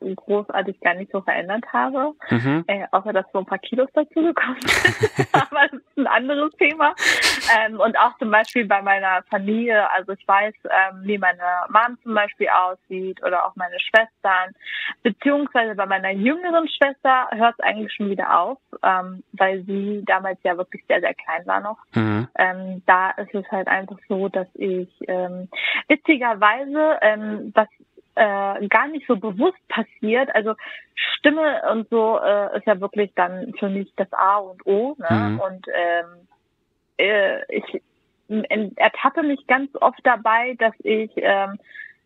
großartig 0.00 0.80
gar 0.80 0.94
nicht 0.94 1.12
so 1.12 1.20
verändert 1.20 1.64
habe, 1.72 2.12
mhm. 2.30 2.64
äh, 2.66 2.86
außer 2.90 3.12
dass 3.12 3.26
so 3.32 3.40
ein 3.40 3.46
paar 3.46 3.58
Kilos 3.58 3.88
dazugekommen 3.92 4.60
sind. 4.60 5.28
Aber 5.32 5.68
das 5.70 5.80
ist 5.80 5.98
ein 5.98 6.06
anderes 6.06 6.52
Thema. 6.56 6.94
Ähm, 7.56 7.78
und 7.80 7.98
auch 7.98 8.16
zum 8.18 8.30
Beispiel 8.30 8.66
bei 8.66 8.82
meiner 8.82 9.22
Familie, 9.30 9.90
also 9.90 10.12
ich 10.12 10.26
weiß, 10.26 10.54
ähm, 10.64 11.02
wie 11.02 11.18
meine 11.18 11.42
Mom 11.68 11.98
zum 12.02 12.14
Beispiel 12.14 12.48
aussieht 12.48 13.22
oder 13.22 13.46
auch 13.46 13.56
meine 13.56 13.78
Schwestern, 13.80 14.54
beziehungsweise 15.02 15.74
bei 15.74 15.86
meiner 15.86 16.10
jüngeren 16.10 16.68
Schwester 16.68 17.28
hört 17.32 17.54
es 17.58 17.64
eigentlich 17.64 17.92
schon 17.92 18.10
wieder 18.10 18.38
auf, 18.38 18.58
ähm, 18.82 19.22
weil 19.32 19.62
sie 19.64 20.02
damals 20.06 20.38
ja 20.42 20.56
wirklich 20.56 20.84
sehr, 20.88 21.00
sehr 21.00 21.14
klein 21.14 21.46
war 21.46 21.60
noch. 21.60 21.78
Mhm. 21.94 22.28
Ähm, 22.36 22.82
da 22.86 23.10
ist 23.10 23.34
es 23.34 23.50
halt 23.50 23.68
einfach 23.68 23.98
so, 24.08 24.28
dass 24.28 24.48
ich 24.54 24.88
ähm, 25.08 25.48
witzigerweise, 25.88 26.98
ähm, 27.02 27.52
was 27.54 27.68
äh, 28.20 28.68
gar 28.68 28.88
nicht 28.88 29.06
so 29.06 29.16
bewusst 29.16 29.66
passiert. 29.68 30.34
Also 30.34 30.54
Stimme 30.94 31.62
und 31.72 31.88
so 31.88 32.18
äh, 32.18 32.58
ist 32.58 32.66
ja 32.66 32.78
wirklich 32.80 33.12
dann 33.14 33.54
für 33.58 33.70
mich 33.70 33.90
das 33.96 34.12
A 34.12 34.36
und 34.36 34.66
O. 34.66 34.94
Ne? 34.98 35.08
Mhm. 35.10 35.40
Und 35.40 35.66
ähm, 35.72 36.28
äh, 36.98 37.56
ich 37.56 37.82
ertappe 38.76 39.22
mich 39.22 39.46
ganz 39.46 39.70
oft 39.80 40.00
dabei, 40.04 40.54
dass 40.58 40.74
ich 40.80 41.10
ähm, 41.16 41.58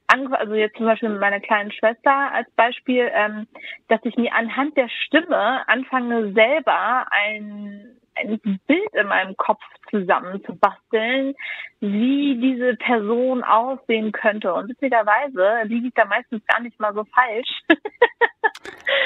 also 0.07 0.55
jetzt 0.55 0.77
zum 0.77 0.87
Beispiel 0.87 1.09
mit 1.09 1.21
meiner 1.21 1.41
kleinen 1.41 1.73
Schwester 1.73 2.33
als 2.33 2.49
Beispiel, 2.53 3.11
ähm, 3.13 3.49
dass 3.89 4.01
ich 4.05 4.17
mir 4.17 4.33
anhand 4.35 4.77
der 4.77 4.89
Stimme 4.89 5.69
anfange 5.69 6.33
selber 6.33 7.07
ein 7.11 7.97
ein 8.17 8.41
Bild 8.67 8.95
in 8.95 9.07
meinem 9.07 9.37
Kopf 9.37 9.63
zusammenzubasteln, 9.91 11.35
wie 11.81 12.39
diese 12.41 12.77
Person 12.77 13.43
aussehen 13.45 14.13
könnte. 14.13 14.53
Und 14.55 14.69
witzigerweise 14.69 15.63
liege 15.65 15.89
ich 15.89 15.95
da 15.95 16.05
meistens 16.05 16.45
gar 16.47 16.61
nicht 16.61 16.79
mal 16.81 16.95
so 16.95 17.05
falsch. 17.05 17.63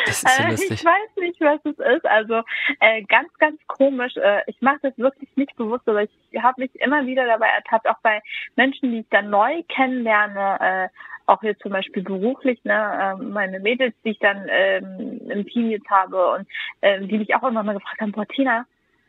Das 0.07 0.23
ist 0.23 0.37
so 0.37 0.43
äh, 0.43 0.51
lustig. 0.51 0.71
Ich 0.71 0.85
weiß 0.85 1.17
nicht, 1.17 1.41
was 1.41 1.61
es 1.65 1.79
ist. 1.79 2.07
Also 2.07 2.43
äh, 2.81 3.03
ganz, 3.03 3.33
ganz 3.39 3.61
komisch. 3.67 4.17
Äh, 4.17 4.43
ich 4.47 4.61
mache 4.61 4.79
das 4.83 4.97
wirklich 4.99 5.29
nicht 5.37 5.55
bewusst, 5.57 5.89
aber 5.89 6.03
ich 6.03 6.11
habe 6.41 6.63
mich 6.63 6.75
immer 6.77 7.07
wieder 7.07 7.27
dabei 7.27 7.49
ertappt, 7.49 7.89
auch 7.89 7.99
bei 8.03 8.21
Menschen, 8.57 8.93
die 8.93 9.01
ich 9.01 9.09
dann 9.11 9.31
neu 9.31 9.63
kennenlerne, 9.69 10.61
äh, 10.61 10.89
auch 11.27 11.43
jetzt 11.43 11.63
zum 11.63 11.73
Beispiel 11.73 12.03
beruflich, 12.03 12.63
ne, 12.65 13.19
äh, 13.21 13.23
meine 13.23 13.61
Mädels, 13.61 13.95
die 14.05 14.11
ich 14.11 14.19
dann 14.19 14.47
ähm, 14.49 15.21
im 15.31 15.47
Team 15.47 15.71
jetzt 15.71 15.89
habe 15.91 16.33
und 16.33 16.49
äh, 16.81 17.01
die 17.01 17.19
mich 17.19 17.35
auch 17.35 17.43
immer 17.43 17.63
mal 17.63 17.75
gefragt 17.75 18.01
haben, 18.01 18.13
boah, 18.13 18.27
Tina, 18.27 18.65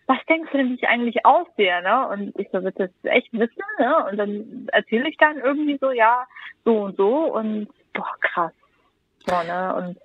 was 0.09 0.17
denkst 0.27 0.51
du 0.51 0.57
denn, 0.57 0.69
wie 0.71 0.73
ich 0.73 0.87
eigentlich 0.87 1.23
aussehe, 1.23 1.83
ne? 1.83 2.07
Und 2.09 2.39
ich 2.39 2.47
so, 2.51 2.63
willst 2.63 2.79
du 2.79 2.87
das 2.87 3.13
echt 3.13 3.31
wissen, 3.31 3.61
ne? 3.77 4.05
Und 4.09 4.17
dann 4.17 4.67
erzähle 4.71 5.07
ich 5.07 5.17
dann 5.17 5.37
irgendwie 5.37 5.77
so, 5.79 5.91
ja, 5.91 6.25
so 6.65 6.81
und 6.85 6.97
so 6.97 7.31
und 7.31 7.67
boah, 7.93 8.15
krass. 8.19 8.51
So, 9.27 9.35
ne? 9.43 9.75
Und 9.75 9.97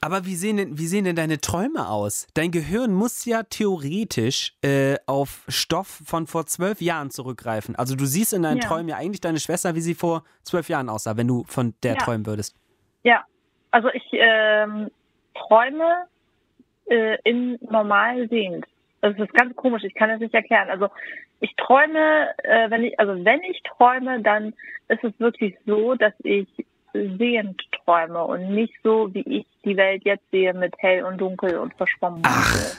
aber 0.00 0.26
wie 0.26 0.34
sehen, 0.34 0.56
denn, 0.56 0.78
wie 0.78 0.86
sehen 0.86 1.04
denn 1.04 1.16
deine 1.16 1.40
Träume 1.40 1.88
aus? 1.88 2.26
Dein 2.34 2.50
Gehirn 2.50 2.92
muss 2.92 3.24
ja 3.24 3.44
theoretisch 3.44 4.52
äh, 4.62 4.96
auf 5.06 5.44
Stoff 5.48 6.02
von 6.04 6.26
vor 6.26 6.46
zwölf 6.46 6.80
Jahren 6.80 7.10
zurückgreifen. 7.10 7.76
Also 7.76 7.94
du 7.94 8.04
siehst 8.04 8.32
in 8.32 8.42
deinen 8.42 8.60
ja. 8.60 8.68
Träumen 8.68 8.88
ja 8.88 8.96
eigentlich 8.96 9.20
deine 9.20 9.38
Schwester, 9.38 9.74
wie 9.74 9.80
sie 9.80 9.94
vor 9.94 10.24
zwölf 10.42 10.68
Jahren 10.68 10.88
aussah, 10.88 11.16
wenn 11.16 11.28
du 11.28 11.44
von 11.44 11.74
der 11.82 11.94
ja. 11.94 11.98
träumen 11.98 12.26
würdest. 12.26 12.54
Ja, 13.04 13.24
also 13.70 13.88
ich 13.88 14.04
ähm, 14.12 14.90
träume 15.34 16.06
äh, 16.88 17.16
in 17.24 17.58
normal 17.60 18.28
sehend. 18.28 18.66
Das 19.14 19.18
ist 19.18 19.34
ganz 19.34 19.54
komisch, 19.54 19.84
ich 19.84 19.94
kann 19.94 20.10
es 20.10 20.20
nicht 20.20 20.34
erklären. 20.34 20.68
Also 20.68 20.88
ich 21.40 21.54
träume, 21.56 22.28
äh, 22.42 22.70
wenn 22.70 22.84
ich, 22.84 22.98
also 22.98 23.24
wenn 23.24 23.42
ich 23.42 23.62
träume, 23.62 24.20
dann 24.20 24.54
ist 24.88 25.04
es 25.04 25.18
wirklich 25.18 25.56
so, 25.66 25.94
dass 25.94 26.12
ich 26.22 26.48
sehend 26.92 27.60
träume 27.84 28.24
und 28.24 28.50
nicht 28.50 28.74
so, 28.82 29.12
wie 29.12 29.20
ich 29.20 29.46
die 29.64 29.76
Welt 29.76 30.04
jetzt 30.04 30.28
sehe 30.30 30.54
mit 30.54 30.74
hell 30.78 31.04
und 31.04 31.18
dunkel 31.18 31.58
und 31.58 31.74
verschwommen. 31.74 32.22
Ach. 32.24 32.76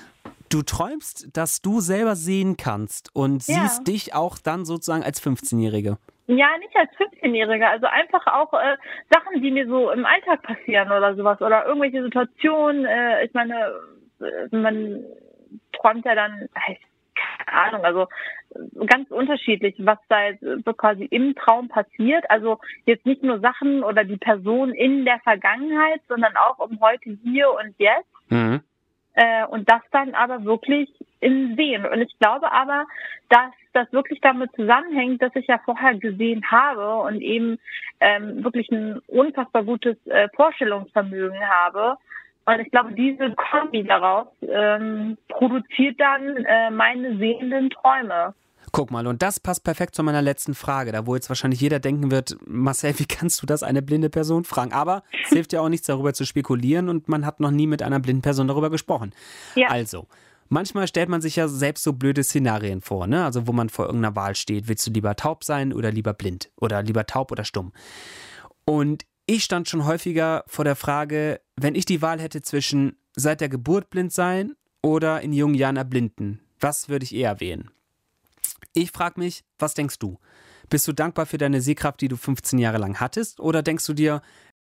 Du 0.49 0.61
träumst, 0.63 1.35
dass 1.35 1.61
du 1.61 1.81
selber 1.81 2.15
sehen 2.15 2.55
kannst 2.57 3.13
und 3.13 3.45
ja. 3.47 3.55
siehst 3.55 3.87
dich 3.87 4.15
auch 4.15 4.37
dann 4.37 4.65
sozusagen 4.65 5.03
als 5.03 5.21
15-Jährige. 5.21 5.97
Ja, 6.27 6.47
nicht 6.59 6.75
als 6.75 6.89
15-Jährige, 6.91 7.67
also 7.67 7.85
einfach 7.85 8.25
auch 8.27 8.53
äh, 8.53 8.77
Sachen, 9.13 9.41
die 9.41 9.51
mir 9.51 9.67
so 9.67 9.91
im 9.91 10.05
Alltag 10.05 10.41
passieren 10.43 10.91
oder 10.91 11.15
sowas 11.15 11.41
oder 11.41 11.65
irgendwelche 11.65 12.03
Situationen. 12.03 12.85
Äh, 12.85 13.25
ich 13.25 13.33
meine, 13.33 13.73
äh, 14.19 14.55
man 14.55 15.05
träumt 15.73 16.05
ja 16.05 16.15
dann, 16.15 16.49
keine 16.53 16.77
Ahnung, 17.47 17.85
also 17.85 18.07
ganz 18.85 19.09
unterschiedlich, 19.11 19.75
was 19.79 19.99
da 20.09 20.27
jetzt 20.27 20.43
so 20.65 20.73
quasi 20.73 21.05
im 21.05 21.35
Traum 21.35 21.67
passiert. 21.67 22.29
Also 22.29 22.59
jetzt 22.85 23.05
nicht 23.05 23.23
nur 23.23 23.39
Sachen 23.39 23.83
oder 23.83 24.03
die 24.03 24.17
Person 24.17 24.73
in 24.73 25.05
der 25.05 25.19
Vergangenheit, 25.19 26.01
sondern 26.07 26.35
auch 26.35 26.59
um 26.59 26.79
heute, 26.81 27.17
hier 27.23 27.51
und 27.51 27.75
jetzt. 27.77 28.07
Mhm. 28.29 28.61
Äh, 29.13 29.45
und 29.47 29.69
das 29.69 29.81
dann 29.91 30.13
aber 30.13 30.45
wirklich 30.45 30.89
im 31.19 31.55
Sehen. 31.55 31.85
Und 31.85 32.01
ich 32.01 32.19
glaube 32.19 32.51
aber, 32.51 32.85
dass 33.29 33.51
das 33.73 33.91
wirklich 33.91 34.21
damit 34.21 34.51
zusammenhängt, 34.55 35.21
dass 35.21 35.35
ich 35.35 35.47
ja 35.47 35.59
vorher 35.65 35.95
gesehen 35.95 36.43
habe 36.51 36.97
und 36.97 37.21
eben 37.21 37.57
ähm, 37.99 38.43
wirklich 38.43 38.69
ein 38.69 38.99
unfassbar 39.07 39.63
gutes 39.63 39.97
äh, 40.05 40.29
Vorstellungsvermögen 40.35 41.39
habe 41.49 41.97
und 42.47 42.59
ich 42.61 42.71
glaube, 42.71 42.93
diese 42.93 43.35
Kombi 43.35 43.83
daraus 43.83 44.27
ähm, 44.41 45.17
produziert 45.27 45.99
dann 45.99 46.45
äh, 46.45 46.71
meine 46.71 47.17
sehenden 47.17 47.69
Träume. 47.69 48.33
Guck 48.71 48.89
mal, 48.89 49.05
und 49.05 49.21
das 49.21 49.39
passt 49.39 49.65
perfekt 49.65 49.95
zu 49.95 50.03
meiner 50.03 50.21
letzten 50.21 50.53
Frage, 50.53 50.93
da 50.93 51.05
wo 51.05 51.15
jetzt 51.15 51.29
wahrscheinlich 51.29 51.59
jeder 51.59 51.79
denken 51.79 52.09
wird, 52.09 52.37
Marcel, 52.45 52.97
wie 52.99 53.05
kannst 53.05 53.41
du 53.41 53.45
das 53.45 53.63
eine 53.63 53.81
blinde 53.81 54.09
Person 54.09 54.45
fragen? 54.45 54.71
Aber 54.71 55.03
es 55.23 55.29
hilft 55.29 55.51
ja 55.51 55.59
auch 55.59 55.67
nichts 55.67 55.87
darüber 55.87 56.13
zu 56.13 56.25
spekulieren 56.25 56.87
und 56.87 57.09
man 57.09 57.25
hat 57.25 57.41
noch 57.41 57.51
nie 57.51 57.67
mit 57.67 57.83
einer 57.83 57.99
blinden 57.99 58.21
Person 58.21 58.47
darüber 58.47 58.69
gesprochen. 58.69 59.11
Ja. 59.55 59.67
Also, 59.67 60.07
manchmal 60.47 60.87
stellt 60.87 61.09
man 61.09 61.21
sich 61.21 61.35
ja 61.35 61.49
selbst 61.49 61.83
so 61.83 61.93
blöde 61.93 62.23
Szenarien 62.23 62.79
vor, 62.79 63.07
ne? 63.07 63.25
Also, 63.25 63.45
wo 63.45 63.51
man 63.51 63.67
vor 63.67 63.87
irgendeiner 63.87 64.15
Wahl 64.15 64.35
steht. 64.35 64.69
Willst 64.69 64.87
du 64.87 64.91
lieber 64.91 65.15
taub 65.15 65.43
sein 65.43 65.73
oder 65.73 65.91
lieber 65.91 66.13
blind? 66.13 66.49
Oder 66.59 66.81
lieber 66.81 67.05
taub 67.05 67.31
oder 67.31 67.43
stumm? 67.43 67.73
Und 68.63 69.05
ich 69.25 69.43
stand 69.43 69.67
schon 69.67 69.85
häufiger 69.85 70.43
vor 70.47 70.63
der 70.63 70.77
Frage, 70.77 71.41
wenn 71.59 71.75
ich 71.75 71.85
die 71.85 72.01
Wahl 72.01 72.19
hätte 72.19 72.41
zwischen 72.41 72.97
seit 73.15 73.41
der 73.41 73.49
Geburt 73.49 73.89
blind 73.89 74.13
sein 74.13 74.55
oder 74.81 75.21
in 75.21 75.33
jungen 75.33 75.55
Jahren 75.55 75.77
erblinden, 75.77 76.39
was 76.59 76.87
würde 76.87 77.03
ich 77.03 77.15
eher 77.15 77.39
wählen? 77.39 77.71
Ich 78.73 78.91
frage 78.91 79.19
mich, 79.19 79.43
was 79.57 79.73
denkst 79.73 79.99
du? 79.99 80.19
Bist 80.69 80.87
du 80.87 80.93
dankbar 80.93 81.25
für 81.25 81.37
deine 81.37 81.61
Sehkraft, 81.61 82.01
die 82.01 82.07
du 82.07 82.15
15 82.15 82.59
Jahre 82.59 82.77
lang 82.77 82.99
hattest? 82.99 83.39
Oder 83.39 83.63
denkst 83.63 83.85
du 83.87 83.93
dir, 83.93 84.21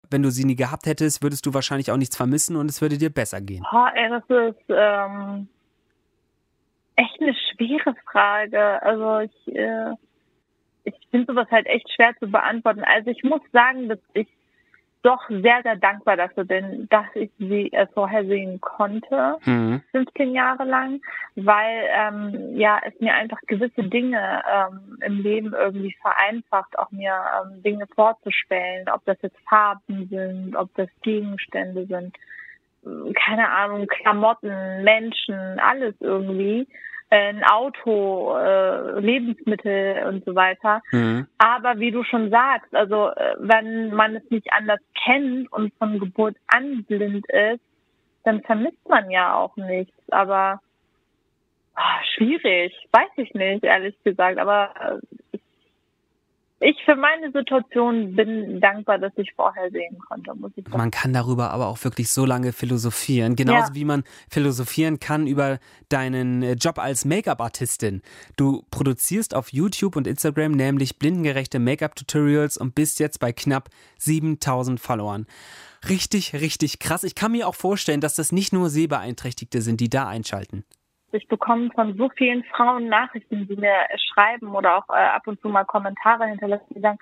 wenn 0.10 0.24
du 0.24 0.32
sie 0.32 0.44
nie 0.44 0.56
gehabt 0.56 0.86
hättest, 0.88 1.22
würdest 1.22 1.46
du 1.46 1.54
wahrscheinlich 1.54 1.92
auch 1.92 1.98
nichts 1.98 2.18
vermissen 2.18 2.56
und 2.56 2.70
es 2.70 2.82
würde 2.82 2.98
dir 2.98 3.10
besser 3.10 3.42
gehen? 3.42 3.64
Oh, 3.72 3.86
ey, 3.94 4.10
das 4.10 4.24
ist 4.24 4.66
ähm, 4.70 5.48
echt 6.96 7.22
eine 7.22 7.34
schwere 7.34 7.96
Frage. 8.12 8.82
Also 8.82 9.20
ich, 9.20 9.56
äh, 9.56 9.94
ich 10.86 10.96
finde 11.12 11.34
sowas 11.34 11.48
halt 11.52 11.68
echt 11.68 11.90
schwer 11.94 12.14
zu 12.20 12.28
beantworten. 12.28 12.84
Also 12.84 13.12
ich 13.12 13.24
muss 13.24 13.42
sagen, 13.52 13.88
dass 13.88 14.00
ich 14.14 14.28
doch 15.04 15.28
sehr, 15.30 15.62
sehr 15.64 15.76
dankbar 15.76 16.18
dafür 16.18 16.46
bin, 16.46 16.88
dass 16.90 17.06
ich 17.16 17.32
sie 17.40 17.72
äh, 17.74 17.88
vorhersehen 17.88 18.62
konnte, 18.62 19.38
mhm. 19.46 19.82
15 19.92 20.34
Jahre 20.34 20.64
lang, 20.64 21.02
weil 21.36 21.88
ähm, 21.90 22.58
ja 22.58 22.80
es 22.86 23.00
mir 23.00 23.14
einfach 23.14 23.40
gewisse 23.48 23.84
Dinge 23.84 24.44
ähm, 24.52 24.98
im 25.02 25.22
Leben 25.22 25.54
irgendwie 25.54 25.96
vereinfacht, 26.02 26.78
auch 26.78 26.92
mir 26.92 27.14
ähm, 27.14 27.64
Dinge 27.64 27.88
vorzustellen, 27.96 28.88
ob 28.94 29.04
das 29.06 29.18
jetzt 29.22 29.40
Farben 29.50 30.08
sind, 30.10 30.56
ob 30.56 30.74
das 30.76 30.90
Gegenstände 31.02 31.86
sind, 31.86 32.16
keine 33.16 33.50
Ahnung, 33.50 33.88
Klamotten, 33.88 34.84
Menschen, 34.84 35.60
alles 35.60 35.96
irgendwie 36.00 36.68
ein 37.12 37.44
Auto, 37.44 38.36
äh, 38.38 39.00
Lebensmittel 39.00 40.06
und 40.08 40.24
so 40.26 40.34
weiter. 40.34 40.82
Mhm. 40.92 41.28
Aber 41.38 41.78
wie 41.80 41.92
du 41.92 42.04
schon 42.04 42.30
sagst, 42.30 42.74
also 42.74 43.10
äh, 43.10 43.36
wenn 43.38 43.94
man 43.94 44.16
es 44.16 44.24
nicht 44.30 44.52
anders 44.54 44.80
kennt 45.04 45.52
und 45.52 45.74
von 45.76 46.00
Geburt 46.00 46.38
an 46.48 46.86
blind 46.86 47.26
ist, 47.30 47.62
dann 48.24 48.42
vermisst 48.44 48.88
man 48.88 49.12
ja 49.12 49.36
auch 49.36 49.56
nichts. 49.58 49.94
Aber 50.10 50.62
ach, 51.76 52.04
schwierig, 52.16 52.74
weiß 52.92 53.10
ich 53.18 53.34
nicht, 53.34 53.64
ehrlich 53.66 54.02
gesagt. 54.04 54.40
Aber 54.40 54.74
äh, 54.80 55.18
ich 56.62 56.78
für 56.86 56.96
meine 56.96 57.32
Situation 57.32 58.16
bin 58.16 58.62
dankbar, 58.62 59.00
dass 59.00 59.12
ich 59.18 59.34
vorher 59.36 59.72
sehen 59.72 59.98
konnte, 60.08 60.34
muss 60.36 60.52
ich. 60.56 60.68
Man 60.68 60.92
kann 60.92 61.12
darüber 61.12 61.52
aber 61.52 61.68
auch 61.68 61.84
wirklich 61.84 62.10
so 62.10 62.26
lange 62.26 62.54
philosophieren. 62.54 63.36
Genauso 63.36 63.70
ja. 63.70 63.76
wie 63.76 63.86
man 63.86 64.04
philosophieren 64.30 65.00
kann 65.00 65.26
über 65.26 65.60
deinen 65.90 66.44
äh, 66.44 66.54
Job 66.54 66.78
als 66.78 67.04
Make-up-Artistin. 67.04 68.04
Du 68.38 68.64
produzierst 68.70 69.36
auf 69.36 69.52
YouTube 69.52 69.96
und 69.96 70.06
Instagram 70.06 70.52
nämlich 70.52 71.00
blindengerechte 71.00 71.58
Make-up-Tutorials 71.60 72.58
und 72.58 72.76
bist 72.76 73.00
jetzt 73.00 73.20
bei 73.20 73.34
knapp 73.34 73.70
7000 73.98 74.80
Followern. 74.80 75.26
Richtig, 75.90 76.34
richtig 76.34 76.78
krass. 76.78 77.04
Ich 77.04 77.16
kann 77.16 77.32
mir 77.32 77.48
auch 77.48 77.56
vorstellen, 77.56 78.02
dass 78.02 78.14
das 78.14 78.32
nicht 78.32 78.54
nur 78.54 78.70
Sehbeeinträchtigte 78.70 79.62
sind, 79.62 79.80
die 79.80 79.90
da 79.90 80.08
einschalten. 80.08 80.64
Ich 81.14 81.28
bekomme 81.28 81.70
von 81.74 81.98
so 81.98 82.10
vielen 82.10 82.44
Frauen 82.46 82.88
Nachrichten, 82.88 83.48
die 83.48 83.56
mir 83.56 83.76
schreiben 84.14 84.56
oder 84.56 84.78
auch 84.78 84.90
äh, 84.90 84.94
ab 84.94 85.28
und 85.28 85.42
zu 85.42 85.50
mal 85.50 85.66
Kommentare 85.66 86.26
hinterlassen, 86.26 86.74
die 86.74 86.80
sagen, 86.80 87.00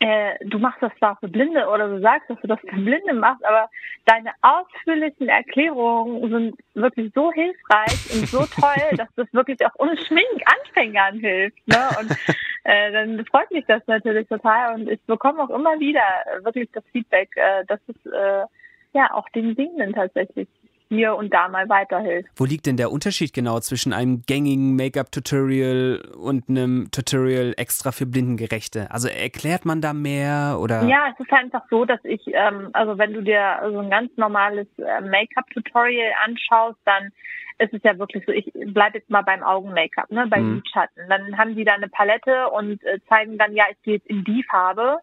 äh, 0.00 0.36
du 0.44 0.58
machst 0.58 0.80
das 0.80 0.92
zwar 0.98 1.16
für 1.16 1.28
Blinde 1.28 1.66
oder 1.66 1.88
du 1.88 2.00
sagst, 2.00 2.30
dass 2.30 2.40
du 2.40 2.46
das 2.46 2.60
für 2.60 2.76
Blinde 2.76 3.14
machst, 3.14 3.44
aber 3.44 3.68
deine 4.04 4.30
ausführlichen 4.42 5.28
Erklärungen 5.28 6.30
sind 6.30 6.56
wirklich 6.74 7.10
so 7.14 7.32
hilfreich 7.32 8.14
und 8.14 8.28
so 8.28 8.38
toll, 8.60 8.96
dass 8.96 9.08
das 9.16 9.26
wirklich 9.32 9.58
auch 9.66 9.74
ohne 9.78 9.96
Schmink 9.96 10.42
Anfängern 10.46 11.18
hilft. 11.18 11.66
Ne? 11.66 11.88
Und 12.00 12.16
äh, 12.64 12.92
dann 12.92 13.24
freut 13.26 13.50
mich 13.50 13.64
das 13.66 13.82
natürlich 13.88 14.28
total 14.28 14.74
und 14.74 14.88
ich 14.88 15.00
bekomme 15.02 15.42
auch 15.42 15.50
immer 15.50 15.80
wieder 15.80 16.04
wirklich 16.42 16.70
das 16.72 16.84
Feedback, 16.92 17.30
äh, 17.34 17.64
dass 17.66 17.80
es 17.88 18.12
äh, 18.12 18.44
ja 18.92 19.12
auch 19.12 19.28
den 19.30 19.56
Sehenden 19.56 19.94
tatsächlich 19.94 20.48
hier 20.88 21.14
und 21.16 21.32
da 21.32 21.48
mal 21.48 21.68
weiterhilft. 21.68 22.28
Wo 22.36 22.44
liegt 22.44 22.66
denn 22.66 22.76
der 22.76 22.90
Unterschied 22.90 23.32
genau 23.32 23.60
zwischen 23.60 23.92
einem 23.92 24.22
gängigen 24.26 24.76
Make-up-Tutorial 24.76 26.02
und 26.18 26.48
einem 26.48 26.90
Tutorial 26.90 27.54
extra 27.56 27.92
für 27.92 28.06
Blindengerechte? 28.06 28.90
Also 28.90 29.08
erklärt 29.08 29.64
man 29.64 29.80
da 29.80 29.92
mehr 29.92 30.58
oder? 30.60 30.84
Ja, 30.84 31.08
es 31.12 31.20
ist 31.20 31.32
einfach 31.32 31.62
so, 31.70 31.84
dass 31.84 32.00
ich, 32.04 32.22
ähm, 32.26 32.70
also 32.72 32.98
wenn 32.98 33.12
du 33.12 33.22
dir 33.22 33.60
so 33.70 33.78
ein 33.78 33.90
ganz 33.90 34.10
normales 34.16 34.66
äh, 34.78 35.00
Make-up-Tutorial 35.00 36.12
anschaust, 36.24 36.78
dann 36.84 37.10
ist 37.58 37.74
es 37.74 37.82
ja 37.82 37.98
wirklich 37.98 38.24
so, 38.24 38.32
ich 38.32 38.50
bleibe 38.72 38.98
jetzt 38.98 39.10
mal 39.10 39.22
beim 39.22 39.42
Augen-Make-up, 39.42 40.10
ne, 40.10 40.26
beim 40.28 40.48
mhm. 40.48 40.54
Lidschatten. 40.56 41.08
Dann 41.08 41.36
haben 41.36 41.56
die 41.56 41.64
da 41.64 41.74
eine 41.74 41.88
Palette 41.88 42.48
und 42.50 42.82
äh, 42.84 43.00
zeigen 43.08 43.36
dann, 43.36 43.54
ja, 43.54 43.64
ich 43.70 43.82
gehe 43.82 43.94
jetzt 43.94 44.06
in 44.06 44.24
die 44.24 44.44
Farbe 44.48 44.98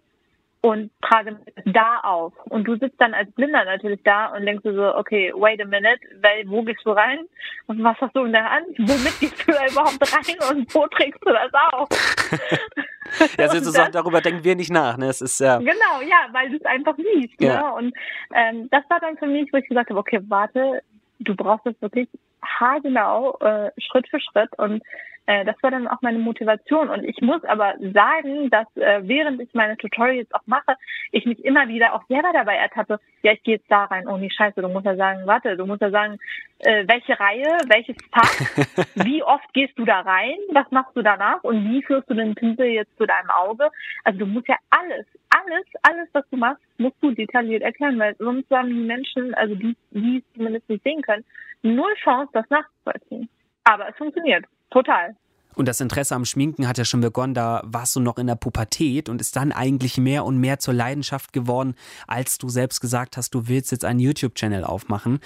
und 0.65 0.89
trage 0.99 1.37
da 1.65 1.99
auf. 1.99 2.33
Und 2.45 2.63
du 2.63 2.75
sitzt 2.75 2.99
dann 2.99 3.13
als 3.13 3.31
Blinder 3.33 3.63
natürlich 3.65 4.01
da 4.03 4.35
und 4.35 4.47
denkst 4.47 4.63
du 4.63 4.73
so, 4.73 4.95
okay, 4.95 5.31
wait 5.35 5.61
a 5.61 5.65
minute, 5.65 5.99
weil, 6.21 6.49
wo 6.49 6.63
gehst 6.63 6.83
du 6.83 6.89
rein? 6.89 7.19
Und 7.67 7.83
was 7.83 7.95
hast 8.01 8.15
du 8.15 8.23
in 8.23 8.31
der 8.31 8.49
Hand? 8.49 8.65
Womit 8.79 9.19
gehst 9.19 9.47
du 9.47 9.51
da 9.51 9.67
überhaupt 9.67 10.01
rein 10.11 10.57
und 10.57 10.73
wo 10.73 10.87
trägst 10.87 11.21
du 11.23 11.31
das 11.31 11.53
auf? 11.71 11.87
ja, 13.37 13.47
sozusagen, 13.47 13.91
darüber 13.91 14.21
denken 14.21 14.43
wir 14.43 14.55
nicht 14.55 14.71
nach, 14.71 14.97
ne? 14.97 15.05
Es 15.05 15.21
ist 15.21 15.39
ja. 15.39 15.59
Genau, 15.59 16.01
ja, 16.01 16.29
weil 16.31 16.49
du 16.49 16.57
es 16.57 16.65
einfach 16.65 16.95
siehst, 16.97 17.39
ja. 17.39 17.61
ne? 17.61 17.73
Und 17.75 17.93
ähm, 18.33 18.67
das 18.71 18.83
war 18.89 18.99
dann 18.99 19.17
für 19.17 19.27
mich, 19.27 19.53
wo 19.53 19.57
ich 19.57 19.67
gesagt 19.67 19.91
habe, 19.91 19.99
okay, 19.99 20.19
warte, 20.29 20.81
du 21.19 21.35
brauchst 21.35 21.67
das 21.67 21.79
wirklich 21.79 22.09
haargenau, 22.45 23.37
äh, 23.39 23.71
Schritt 23.77 24.07
für 24.07 24.19
Schritt 24.19 24.57
und 24.57 24.81
äh, 25.27 25.43
das 25.45 25.55
war 25.61 25.71
dann 25.71 25.87
auch 25.87 26.01
meine 26.01 26.19
Motivation. 26.19 26.89
Und 26.89 27.03
ich 27.03 27.19
muss 27.21 27.43
aber 27.45 27.73
sagen, 27.93 28.49
dass 28.49 28.67
äh, 28.75 29.01
während 29.03 29.41
ich 29.41 29.53
meine 29.53 29.77
Tutorials 29.77 30.31
auch 30.33 30.45
mache, 30.45 30.75
ich 31.11 31.25
mich 31.25 31.43
immer 31.43 31.67
wieder 31.67 31.93
auch 31.93 32.05
selber 32.07 32.29
dabei 32.33 32.55
ertappe, 32.55 32.99
ja, 33.23 33.31
ich 33.31 33.41
gehe 33.43 33.55
jetzt 33.55 33.69
da 33.69 33.85
rein. 33.85 34.07
Oh 34.07 34.17
nee, 34.17 34.29
scheiße, 34.29 34.61
du 34.61 34.69
musst 34.69 34.85
ja 34.85 34.95
sagen, 34.95 35.25
warte, 35.25 35.57
du 35.57 35.65
musst 35.65 35.81
ja 35.81 35.89
sagen, 35.89 36.19
äh, 36.59 36.85
welche 36.87 37.19
Reihe, 37.19 37.57
welches 37.67 37.95
Fach, 38.11 38.85
wie 38.95 39.23
oft 39.23 39.51
gehst 39.53 39.77
du 39.77 39.85
da 39.85 40.01
rein, 40.01 40.37
was 40.51 40.69
machst 40.71 40.95
du 40.95 41.01
danach 41.01 41.43
und 41.43 41.69
wie 41.69 41.81
führst 41.81 42.09
du 42.09 42.13
den 42.13 42.35
Pinsel 42.35 42.67
jetzt 42.67 42.95
zu 42.97 43.05
deinem 43.05 43.29
Auge? 43.31 43.69
Also 44.03 44.19
du 44.19 44.25
musst 44.27 44.47
ja 44.47 44.57
alles, 44.69 45.05
alles, 45.35 45.65
alles, 45.83 46.07
was 46.13 46.23
du 46.31 46.37
machst, 46.37 46.61
musst 46.77 46.95
du 47.01 47.11
detailliert 47.11 47.61
erklären, 47.61 47.99
weil 47.99 48.15
sonst 48.17 48.49
haben 48.51 48.69
die 48.69 48.85
Menschen, 48.85 49.33
also 49.35 49.55
die, 49.55 49.75
die 49.91 50.17
es 50.17 50.33
zumindest 50.35 50.69
nicht 50.69 50.83
sehen 50.83 51.01
können, 51.01 51.25
null 51.63 51.93
Chance, 52.03 52.29
das 52.33 52.45
nachzuvollziehen. 52.49 53.29
Aber 53.63 53.89
es 53.89 53.95
funktioniert. 53.97 54.45
Total. 54.69 55.15
Und 55.55 55.69
das 55.69 55.79
Interesse 55.79 56.15
am 56.15 56.25
Schminken 56.25 56.67
hat 56.67 56.77
ja 56.77 56.83
schon 56.83 56.99
begonnen, 56.99 57.33
da 57.33 57.61
warst 57.63 57.95
du 57.95 58.01
noch 58.01 58.17
in 58.17 58.27
der 58.27 58.35
Pubertät 58.35 59.07
und 59.07 59.21
ist 59.21 59.37
dann 59.37 59.53
eigentlich 59.53 59.97
mehr 59.97 60.25
und 60.25 60.37
mehr 60.37 60.59
zur 60.59 60.73
Leidenschaft 60.73 61.31
geworden, 61.31 61.75
als 62.07 62.37
du 62.37 62.49
selbst 62.49 62.81
gesagt 62.81 63.15
hast, 63.15 63.33
du 63.33 63.47
willst 63.47 63.71
jetzt 63.71 63.85
einen 63.85 63.99
YouTube-Channel 63.99 64.65
aufmachen. 64.65 65.19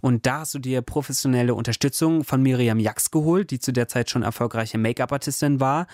Und 0.00 0.26
da 0.26 0.40
hast 0.40 0.54
du 0.54 0.60
dir 0.60 0.80
professionelle 0.80 1.54
Unterstützung 1.54 2.22
von 2.22 2.40
Miriam 2.40 2.78
Jax 2.78 3.10
geholt, 3.10 3.50
die 3.50 3.58
zu 3.58 3.72
der 3.72 3.88
Zeit 3.88 4.10
schon 4.10 4.22
erfolgreiche 4.22 4.78
Make-up-Artistin 4.78 5.58
war. 5.58 5.88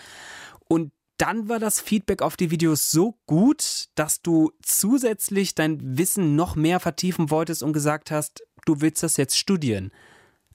Und 0.68 0.92
dann 1.20 1.48
war 1.48 1.58
das 1.58 1.80
Feedback 1.80 2.22
auf 2.22 2.36
die 2.36 2.50
Videos 2.50 2.90
so 2.90 3.14
gut, 3.26 3.88
dass 3.94 4.22
du 4.22 4.52
zusätzlich 4.62 5.54
dein 5.54 5.78
Wissen 5.98 6.34
noch 6.34 6.56
mehr 6.56 6.80
vertiefen 6.80 7.30
wolltest 7.30 7.62
und 7.62 7.72
gesagt 7.72 8.10
hast, 8.10 8.42
du 8.64 8.80
willst 8.80 9.02
das 9.02 9.16
jetzt 9.16 9.38
studieren. 9.38 9.92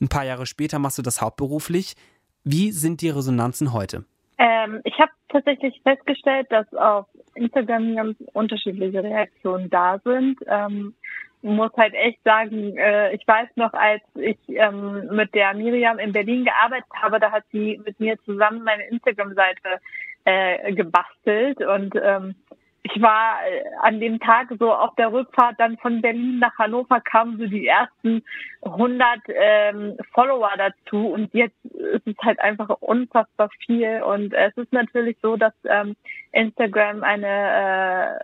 Ein 0.01 0.09
paar 0.09 0.25
Jahre 0.25 0.45
später 0.45 0.79
machst 0.79 0.97
du 0.97 1.01
das 1.01 1.21
hauptberuflich. 1.21 1.95
Wie 2.43 2.71
sind 2.71 3.01
die 3.01 3.09
Resonanzen 3.09 3.73
heute? 3.73 4.05
Ähm, 4.37 4.81
ich 4.83 4.97
habe 4.99 5.11
tatsächlich 5.29 5.79
festgestellt, 5.83 6.47
dass 6.49 6.71
auf 6.73 7.05
Instagram 7.35 7.95
ganz 7.95 8.17
unterschiedliche 8.33 9.03
Reaktionen 9.03 9.69
da 9.69 9.99
sind. 10.03 10.39
Ähm, 10.47 10.95
muss 11.41 11.71
halt 11.77 11.93
echt 11.93 12.19
sagen, 12.23 12.75
äh, 12.75 13.13
ich 13.13 13.25
weiß 13.27 13.49
noch, 13.55 13.73
als 13.73 14.01
ich 14.15 14.37
ähm, 14.47 15.09
mit 15.11 15.33
der 15.35 15.53
Miriam 15.53 15.99
in 15.99 16.11
Berlin 16.11 16.43
gearbeitet 16.43 16.89
habe, 16.93 17.19
da 17.19 17.31
hat 17.31 17.43
sie 17.51 17.79
mit 17.85 17.99
mir 17.99 18.17
zusammen 18.25 18.63
meine 18.63 18.87
Instagram-Seite 18.87 19.79
äh, 20.25 20.73
gebastelt. 20.73 21.63
Und 21.63 21.95
ähm, 22.01 22.35
ich 22.83 23.01
war 23.01 23.39
äh, 23.47 23.63
an 23.81 23.99
dem 23.99 24.19
Tag 24.19 24.49
so 24.59 24.71
auf 24.71 24.93
der 24.95 25.11
Rückfahrt 25.11 25.55
dann 25.57 25.77
von 25.77 26.01
Berlin 26.01 26.39
nach 26.39 26.55
Hannover 26.59 27.01
kamen 27.01 27.37
so 27.39 27.47
die 27.47 27.67
ersten 27.67 28.23
100 28.61 29.19
ähm, 29.27 29.97
Follower 30.13 30.51
dazu. 30.57 31.07
Und 31.07 31.33
jetzt 31.33 31.65
ist 31.65 32.05
es 32.05 32.15
halt 32.21 32.39
einfach 32.39 32.69
unfassbar 32.69 33.49
viel. 33.65 34.03
Und 34.03 34.33
es 34.33 34.55
ist 34.57 34.71
natürlich 34.71 35.17
so, 35.21 35.35
dass 35.35 35.53
ähm, 35.63 35.95
Instagram 36.31 37.03
eine 37.03 38.19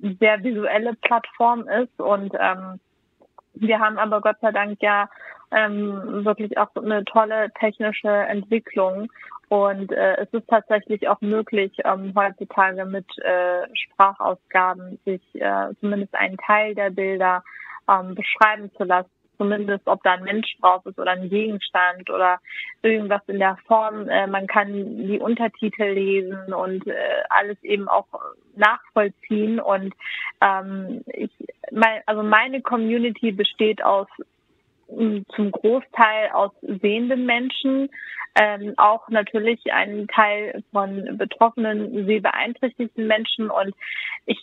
äh, 0.00 0.14
sehr 0.18 0.42
visuelle 0.42 0.94
Plattform 0.94 1.68
ist. 1.68 2.00
Und 2.00 2.34
ähm, 2.40 2.80
wir 3.54 3.78
haben 3.78 3.98
aber 3.98 4.20
Gott 4.20 4.36
sei 4.40 4.50
Dank 4.50 4.82
ja 4.82 5.08
ähm, 5.52 6.24
wirklich 6.24 6.58
auch 6.58 6.74
eine 6.74 7.04
tolle 7.04 7.50
technische 7.58 8.08
Entwicklung 8.08 9.12
und 9.52 9.92
äh, 9.92 10.16
es 10.16 10.32
ist 10.32 10.48
tatsächlich 10.48 11.06
auch 11.08 11.20
möglich, 11.20 11.72
ähm, 11.84 12.14
heutzutage 12.16 12.86
mit 12.86 13.04
äh, 13.18 13.66
Sprachausgaben 13.74 14.98
sich 15.04 15.20
äh, 15.34 15.74
zumindest 15.78 16.14
einen 16.14 16.38
Teil 16.38 16.74
der 16.74 16.88
Bilder 16.88 17.44
ähm, 17.86 18.14
beschreiben 18.14 18.70
zu 18.78 18.84
lassen. 18.84 19.10
Zumindest, 19.36 19.86
ob 19.88 20.02
da 20.04 20.12
ein 20.12 20.24
Mensch 20.24 20.56
drauf 20.58 20.86
ist 20.86 20.98
oder 20.98 21.10
ein 21.10 21.28
Gegenstand 21.28 22.08
oder 22.08 22.40
irgendwas 22.80 23.20
in 23.26 23.40
der 23.40 23.58
Form. 23.66 24.08
Äh, 24.08 24.26
man 24.26 24.46
kann 24.46 24.72
die 24.72 25.18
Untertitel 25.18 25.84
lesen 25.84 26.54
und 26.54 26.86
äh, 26.86 26.94
alles 27.28 27.62
eben 27.62 27.88
auch 27.88 28.06
nachvollziehen. 28.56 29.60
Und 29.60 29.92
ähm, 30.40 31.02
ich, 31.08 31.30
mein, 31.70 32.00
also 32.06 32.22
meine 32.22 32.62
Community 32.62 33.32
besteht 33.32 33.84
aus 33.84 34.08
zum 35.34 35.50
Großteil 35.50 36.30
aus 36.32 36.50
sehenden 36.60 37.26
Menschen, 37.26 37.88
ähm, 38.40 38.74
auch 38.78 39.08
natürlich 39.08 39.72
ein 39.72 40.06
Teil 40.08 40.62
von 40.72 41.18
betroffenen, 41.18 42.06
sehbeeinträchtigten 42.06 43.06
Menschen. 43.06 43.50
Und 43.50 43.74
ich 44.24 44.38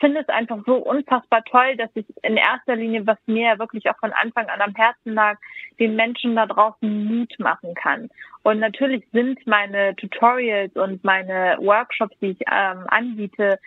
finde 0.00 0.20
es 0.20 0.28
einfach 0.28 0.58
so 0.64 0.76
unfassbar 0.76 1.44
toll, 1.44 1.76
dass 1.76 1.90
ich 1.94 2.06
in 2.22 2.36
erster 2.36 2.76
Linie, 2.76 3.06
was 3.06 3.18
mir 3.26 3.58
wirklich 3.58 3.88
auch 3.90 3.98
von 3.98 4.12
Anfang 4.12 4.46
an 4.46 4.60
am 4.60 4.74
Herzen 4.74 5.14
lag, 5.14 5.38
den 5.78 5.96
Menschen 5.96 6.34
da 6.36 6.46
draußen 6.46 7.04
Mut 7.04 7.34
machen 7.38 7.74
kann. 7.74 8.08
Und 8.42 8.60
natürlich 8.60 9.04
sind 9.12 9.46
meine 9.46 9.94
Tutorials 9.96 10.74
und 10.76 11.04
meine 11.04 11.58
Workshops, 11.60 12.16
die 12.20 12.30
ich 12.30 12.40
ähm, 12.50 12.84
anbiete, 12.88 13.58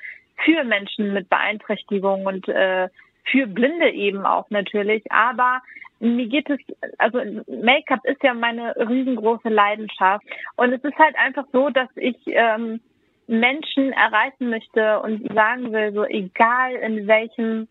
für 0.46 0.64
Menschen 0.64 1.14
mit 1.14 1.30
Beeinträchtigung 1.30 2.26
und 2.26 2.48
äh, 2.48 2.88
für 3.26 3.46
Blinde 3.46 3.90
eben 3.92 4.26
auch 4.26 4.50
natürlich. 4.50 5.04
Aber 5.12 5.62
mir 6.00 6.28
geht 6.28 6.50
es, 6.50 6.60
also 6.98 7.20
Make-up 7.48 8.06
ist 8.06 8.24
ja 8.24 8.34
meine 8.34 8.76
riesengroße 8.76 9.50
Leidenschaft. 9.50 10.26
Und 10.56 10.74
es 10.74 10.84
ist 10.84 10.98
halt 10.98 11.16
einfach 11.18 11.46
so, 11.52 11.70
dass 11.70 11.90
ich 11.96 12.18
ähm, 12.28 12.80
Menschen 13.28 13.92
erreichen 13.92 14.50
möchte 14.50 15.00
und 15.02 15.32
sagen 15.34 15.72
will, 15.72 15.94
so 15.94 16.06
egal 16.06 16.74
in 16.76 17.08
welchem 17.08 17.68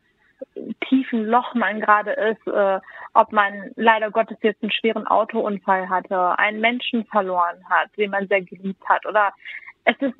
tiefen 0.88 1.26
Loch 1.26 1.54
man 1.54 1.80
gerade 1.80 2.12
ist, 2.12 2.46
äh, 2.46 2.78
ob 3.14 3.32
man 3.32 3.72
leider 3.74 4.10
Gottes 4.10 4.38
jetzt 4.42 4.62
einen 4.62 4.70
schweren 4.70 5.06
Autounfall 5.06 5.88
hatte, 5.88 6.38
einen 6.38 6.60
Menschen 6.60 7.06
verloren 7.06 7.58
hat, 7.68 7.88
den 7.96 8.10
man 8.10 8.28
sehr 8.28 8.42
geliebt 8.42 8.88
hat, 8.88 9.04
oder 9.06 9.32
es 9.84 9.96
ist 10.00 10.14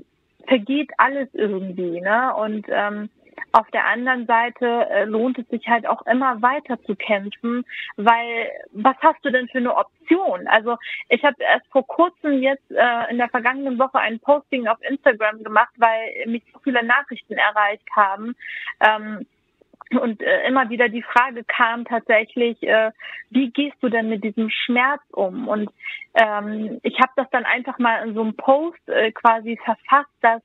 vergeht 0.48 0.90
alles 0.96 1.28
irgendwie, 1.34 2.00
ne? 2.00 2.34
Und 2.34 2.66
ähm, 2.68 3.10
auf 3.52 3.68
der 3.70 3.86
anderen 3.86 4.26
Seite 4.26 4.88
äh, 4.90 5.04
lohnt 5.04 5.38
es 5.38 5.48
sich 5.48 5.66
halt 5.68 5.86
auch 5.86 6.04
immer 6.06 6.40
weiter 6.42 6.80
zu 6.84 6.94
kämpfen, 6.96 7.64
weil 7.96 8.50
was 8.72 8.96
hast 9.00 9.24
du 9.24 9.30
denn 9.30 9.48
für 9.48 9.58
eine 9.58 9.74
Option? 9.74 10.46
Also 10.48 10.76
ich 11.08 11.24
habe 11.24 11.36
erst 11.38 11.66
vor 11.68 11.86
kurzem 11.86 12.42
jetzt 12.42 12.70
äh, 12.70 13.10
in 13.10 13.18
der 13.18 13.28
vergangenen 13.28 13.78
Woche 13.78 13.98
ein 13.98 14.20
Posting 14.20 14.66
auf 14.66 14.78
Instagram 14.82 15.42
gemacht, 15.42 15.72
weil 15.76 16.26
mich 16.26 16.42
so 16.52 16.58
viele 16.60 16.84
Nachrichten 16.84 17.34
erreicht 17.34 17.88
haben. 17.94 18.34
Ähm, 18.80 19.26
und 19.90 20.22
äh, 20.22 20.46
immer 20.46 20.68
wieder 20.68 20.88
die 20.88 21.02
Frage 21.02 21.44
kam 21.44 21.84
tatsächlich, 21.84 22.62
äh, 22.62 22.90
wie 23.30 23.50
gehst 23.50 23.76
du 23.80 23.88
denn 23.88 24.08
mit 24.08 24.22
diesem 24.22 24.50
Schmerz 24.50 25.00
um? 25.12 25.48
Und 25.48 25.70
ähm, 26.14 26.78
ich 26.82 26.98
habe 27.00 27.12
das 27.16 27.26
dann 27.30 27.44
einfach 27.44 27.78
mal 27.78 28.06
in 28.06 28.14
so 28.14 28.20
einem 28.20 28.34
Post 28.34 28.86
äh, 28.88 29.12
quasi 29.12 29.58
verfasst, 29.64 30.10
dass 30.20 30.42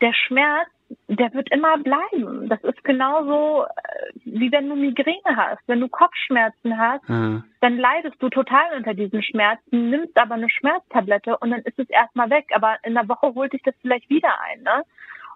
der 0.00 0.12
Schmerz 0.12 0.68
der 1.08 1.32
wird 1.34 1.50
immer 1.50 1.78
bleiben. 1.78 2.48
Das 2.48 2.62
ist 2.64 2.82
genauso, 2.84 3.64
äh, 3.64 4.12
wie 4.24 4.50
wenn 4.52 4.68
du 4.68 4.76
Migräne 4.76 5.36
hast. 5.36 5.62
Wenn 5.66 5.80
du 5.80 5.88
Kopfschmerzen 5.88 6.78
hast, 6.78 7.08
mhm. 7.08 7.44
dann 7.60 7.78
leidest 7.78 8.16
du 8.20 8.28
total 8.28 8.76
unter 8.76 8.94
diesen 8.94 9.22
Schmerzen, 9.22 9.90
nimmst 9.90 10.16
aber 10.18 10.34
eine 10.34 10.50
Schmerztablette 10.50 11.36
und 11.38 11.50
dann 11.50 11.60
ist 11.60 11.78
es 11.78 11.88
erstmal 11.90 12.30
weg. 12.30 12.46
Aber 12.54 12.76
in 12.82 12.94
der 12.94 13.08
Woche 13.08 13.34
holt 13.34 13.52
dich 13.52 13.62
das 13.62 13.74
vielleicht 13.80 14.08
wieder 14.10 14.40
ein. 14.40 14.62
Ne? 14.62 14.84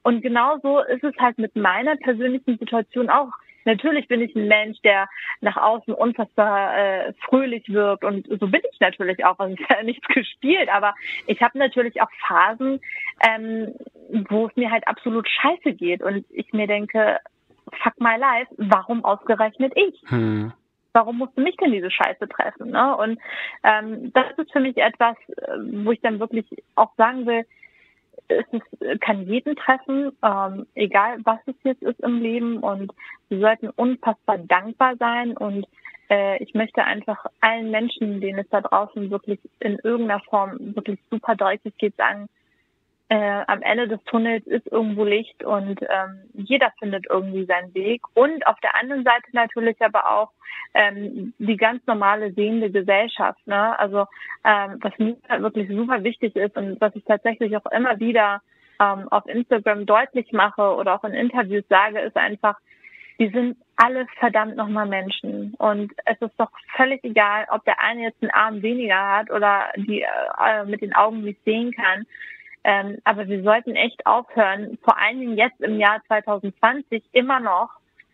Und 0.03 0.23
genauso 0.23 0.81
ist 0.81 1.05
es 1.05 1.17
halt 1.19 1.39
mit 1.39 1.57
meiner 1.57 1.97
persönlichen 1.97 2.59
Situation 2.59 3.11
auch. 3.11 3.33
Natürlich 3.69 4.09
bin 4.09 4.23
ich 4.23 4.35
ein 4.35 4.49
Mensch, 4.49 4.79
der 4.83 5.09
nach 5.43 5.59
außen 5.59 5.93
unfassbar 5.93 6.75
äh, 6.75 7.13
fröhlich 7.21 7.69
wirkt 7.69 8.03
und 8.03 8.27
so 8.27 8.47
bin 8.49 8.63
ich 8.73 8.81
natürlich 8.81 9.27
auch. 9.27 9.39
Also 9.39 9.55
ist 9.55 9.69
ja 9.69 9.83
nichts 9.83 10.07
gespielt, 10.09 10.71
aber 10.71 10.95
ich 11.27 11.43
habe 11.43 11.59
natürlich 11.59 12.01
auch 12.01 12.11
Phasen, 12.27 12.81
ähm, 13.21 13.75
wo 14.29 14.47
es 14.47 14.57
mir 14.57 14.71
halt 14.71 14.87
absolut 14.87 15.29
scheiße 15.29 15.75
geht 15.75 16.03
und 16.03 16.25
ich 16.31 16.53
mir 16.53 16.67
denke, 16.67 17.19
fuck 17.83 18.01
my 18.01 18.17
life, 18.17 18.53
warum 18.57 19.05
ausgerechnet 19.05 19.73
ich? 19.77 20.01
Hm. 20.11 20.53
Warum 20.93 21.19
musste 21.19 21.41
mich 21.41 21.57
denn 21.57 21.73
diese 21.73 21.91
Scheiße 21.91 22.29
treffen? 22.29 22.71
Ne? 22.71 22.97
Und 22.97 23.19
ähm, 23.63 24.13
das 24.15 24.27
ist 24.37 24.51
für 24.53 24.61
mich 24.61 24.77
etwas, 24.79 25.17
äh, 25.37 25.85
wo 25.85 25.93
ich 25.93 26.01
dann 26.01 26.19
wirklich 26.19 26.47
auch 26.75 26.91
sagen 26.97 27.27
will, 27.27 27.45
es 28.29 28.45
ist, 28.51 29.01
kann 29.01 29.27
jeden 29.27 29.55
treffen, 29.57 30.13
ähm, 30.23 30.67
egal 30.75 31.19
was 31.25 31.39
es 31.47 31.55
jetzt 31.63 31.83
ist 31.83 32.01
im 32.01 32.21
Leben. 32.21 32.59
Und 32.59 32.93
wir 33.29 33.39
sollten 33.39 33.71
unfassbar 33.71 34.39
dankbar 34.39 34.97
sein. 34.97 35.37
Und 35.37 35.67
äh, 36.11 36.43
ich 36.43 36.55
möchte 36.55 36.85
einfach 36.85 37.27
allen 37.41 37.71
Menschen, 37.71 38.21
denen 38.21 38.41
es 38.41 38.49
da 38.51 38.61
draußen 38.61 39.11
wirklich 39.11 39.39
in 39.61 39.79
irgendeiner 39.83 40.21
Form 40.21 40.57
wirklich 40.75 40.99
super 41.11 41.37
deutlich 41.37 41.77
geht, 41.77 41.97
sagen, 41.97 42.29
äh, 43.11 43.43
am 43.47 43.63
Ende 43.63 43.89
des 43.89 44.03
Tunnels 44.05 44.47
ist 44.47 44.67
irgendwo 44.71 45.05
Licht 45.05 45.43
und 45.43 45.81
ähm, 45.83 46.21
jeder 46.35 46.71
findet 46.79 47.07
irgendwie 47.09 47.47
seinen 47.47 47.73
Weg. 47.75 48.03
Und 48.15 48.47
auf 48.47 48.61
der 48.61 48.75
anderen 48.75 49.03
Seite 49.05 49.29
natürlich 49.33 49.81
aber 49.81 50.11
auch 50.11 50.31
ähm, 50.75 51.33
die 51.39 51.57
ganz 51.57 51.87
normale 51.87 52.33
sehende 52.33 52.71
Gesellschaft. 52.71 53.45
Ne? 53.47 53.79
Also 53.79 54.07
ähm, 54.45 54.79
was 54.81 54.93
mir 54.99 55.17
wirklich 55.39 55.69
super 55.69 56.05
wichtig 56.05 56.37
ist 56.37 56.57
und 56.57 56.81
was 56.81 56.95
ich 56.97 57.05
tatsächlich 57.05 57.57
auch 57.57 57.71
immer 57.73 57.99
wieder 57.99 58.43
ähm, 58.79 59.09
auf 59.11 59.27
Instagram 59.27 59.87
deutlich 59.87 60.33
mache 60.33 60.75
oder 60.75 60.95
auch 60.95 61.05
in 61.05 61.15
Interviews 61.15 61.65
sage, 61.69 62.01
ist 62.01 62.17
einfach, 62.17 62.59
die 63.19 63.29
sind 63.31 63.57
alle 63.77 64.07
verdammt 64.19 64.57
nochmal 64.57 64.87
Menschen. 64.87 65.55
Und 65.55 65.93
es 66.05 66.21
ist 66.21 66.39
doch 66.39 66.51
völlig 66.77 67.03
egal, 67.05 67.47
ob 67.51 67.65
der 67.65 67.81
eine 67.81 68.03
jetzt 68.03 68.23
einen 68.23 68.33
Arm 68.33 68.63
weniger 68.63 69.17
hat 69.17 69.31
oder 69.31 69.71
die 69.77 70.03
äh, 70.03 70.65
mit 70.67 70.83
den 70.83 70.95
Augen 70.95 71.23
nicht 71.23 71.43
sehen 71.45 71.73
kann. 71.73 72.07
Ähm, 72.65 72.99
aber 73.05 73.29
wir 73.29 73.43
sollten 73.43 73.77
echt 73.77 74.07
aufhören, 74.07 74.79
vor 74.83 74.99
allen 74.99 75.21
Dingen 75.21 75.37
jetzt 75.37 75.61
im 75.61 75.79
Jahr 75.79 76.03
2020 76.07 77.03
immer 77.13 77.41
noch 77.41 77.71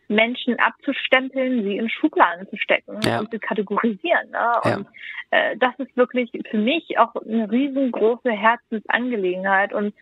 Menschen 0.09 0.59
abzustempeln, 0.59 1.63
sie 1.63 1.77
in 1.77 1.89
Schubladen 1.89 2.49
zu 2.49 2.57
stecken 2.57 3.01
ja. 3.05 3.21
und 3.21 3.31
zu 3.31 3.39
kategorisieren. 3.39 4.31
Ne? 4.31 4.53
Ja. 4.65 4.77
Und 4.77 4.87
äh, 5.31 5.57
das 5.57 5.73
ist 5.79 5.97
wirklich 5.97 6.31
für 6.51 6.59
mich 6.59 6.99
auch 6.99 7.15
eine 7.17 7.51
riesengroße 7.51 8.31
Herzensangelegenheit. 8.31 9.73
Und 9.73 9.95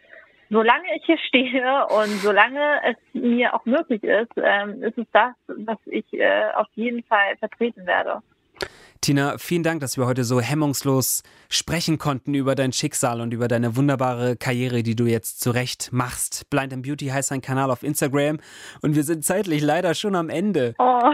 solange 0.51 0.85
ich 0.97 1.05
hier 1.07 1.19
stehe 1.19 1.87
und 1.87 2.09
solange 2.21 2.81
es 2.85 2.97
mir 3.13 3.55
auch 3.55 3.65
möglich 3.65 4.03
ist, 4.03 4.33
ähm, 4.37 4.83
ist 4.83 4.99
es 4.99 5.07
das, 5.13 5.35
was 5.47 5.79
ich 5.87 6.13
äh, 6.13 6.51
auf 6.55 6.69
jeden 6.75 7.03
Fall 7.05 7.37
vertreten 7.39 7.87
werde. 7.87 8.23
Tina, 9.03 9.37
vielen 9.37 9.65
Dank, 9.65 9.81
dass 9.81 9.97
wir 9.97 10.07
heute 10.07 10.23
so 10.23 10.41
hemmungslos 10.41 11.25
sprechen 11.49 11.99
konnten 11.99 12.35
über 12.35 12.55
dein 12.55 12.73
Schicksal 12.73 13.21
und 13.21 13.35
über 13.35 13.49
deine 13.49 13.75
wunderbare 13.75 14.37
Karriere, 14.37 14.85
die 14.85 14.95
du 14.95 15.07
jetzt 15.07 15.41
zurecht 15.41 15.89
machst. 15.91 16.49
Blind 16.51 16.73
and 16.73 16.87
Beauty 16.87 17.09
heißt 17.09 17.33
dein 17.33 17.41
Kanal 17.41 17.73
auf 17.73 17.83
Instagram 17.83 18.39
und 18.81 18.95
wir 18.95 19.03
sind 19.03 19.25
zeitlich 19.25 19.61
leider 19.61 19.95
schon 19.95 20.15
am 20.15 20.29
Ende. 20.29 20.77
Oh, 20.79 21.11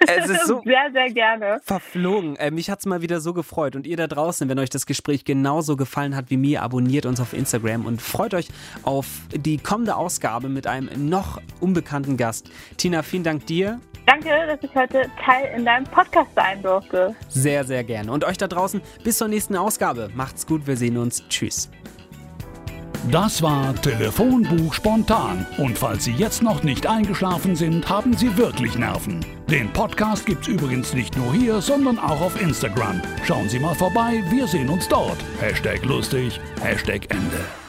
es 0.00 0.28
ist 0.28 0.48
so 0.48 0.60
sehr, 0.66 0.90
sehr 0.92 1.08
gerne. 1.14 1.60
Verflogen. 1.64 2.36
Äh, 2.36 2.50
mich 2.50 2.68
hat 2.68 2.80
es 2.80 2.84
mal 2.84 3.00
wieder 3.00 3.22
so 3.22 3.32
gefreut 3.32 3.74
und 3.74 3.86
ihr 3.86 3.96
da 3.96 4.06
draußen, 4.06 4.46
wenn 4.50 4.58
euch 4.58 4.68
das 4.68 4.84
Gespräch 4.84 5.24
genauso 5.24 5.76
gefallen 5.76 6.14
hat 6.16 6.28
wie 6.28 6.36
mir, 6.36 6.60
abonniert 6.60 7.06
uns 7.06 7.20
auf 7.20 7.32
Instagram 7.32 7.86
und 7.86 8.02
freut 8.02 8.34
euch 8.34 8.48
auf 8.82 9.06
die 9.34 9.56
kommende 9.56 9.96
Ausgabe 9.96 10.50
mit 10.50 10.66
einem 10.66 11.08
noch 11.08 11.40
unbekannten 11.60 12.18
Gast. 12.18 12.50
Tina, 12.76 13.02
vielen 13.02 13.24
Dank 13.24 13.46
dir. 13.46 13.80
Danke, 14.10 14.30
dass 14.46 14.58
ich 14.62 14.74
heute 14.74 15.08
Teil 15.24 15.54
in 15.56 15.64
deinem 15.64 15.84
Podcast 15.84 16.30
sein 16.34 16.60
durfte. 16.62 17.14
Sehr, 17.30 17.64
sehr 17.64 17.84
gerne. 17.84 18.12
Und 18.12 18.24
euch 18.24 18.36
da 18.36 18.48
draußen 18.48 18.82
bis 19.02 19.18
zur 19.18 19.28
nächsten 19.28 19.56
Ausgabe. 19.56 20.10
Macht's 20.14 20.46
gut, 20.46 20.66
wir 20.66 20.76
sehen 20.76 20.96
uns. 20.98 21.22
Tschüss. 21.28 21.70
Das 23.10 23.40
war 23.40 23.74
Telefonbuch 23.76 24.74
spontan. 24.74 25.46
Und 25.56 25.78
falls 25.78 26.04
Sie 26.04 26.12
jetzt 26.12 26.42
noch 26.42 26.62
nicht 26.62 26.86
eingeschlafen 26.86 27.56
sind, 27.56 27.88
haben 27.88 28.14
Sie 28.14 28.36
wirklich 28.36 28.76
Nerven. 28.76 29.24
Den 29.48 29.72
Podcast 29.72 30.26
gibt's 30.26 30.48
übrigens 30.48 30.92
nicht 30.92 31.16
nur 31.16 31.32
hier, 31.32 31.62
sondern 31.62 31.98
auch 31.98 32.20
auf 32.20 32.40
Instagram. 32.40 33.00
Schauen 33.24 33.48
Sie 33.48 33.58
mal 33.58 33.74
vorbei, 33.74 34.22
wir 34.30 34.46
sehen 34.46 34.68
uns 34.68 34.86
dort. 34.86 35.18
Hashtag 35.40 35.84
lustig, 35.84 36.38
Hashtag 36.60 37.10
Ende. 37.10 37.59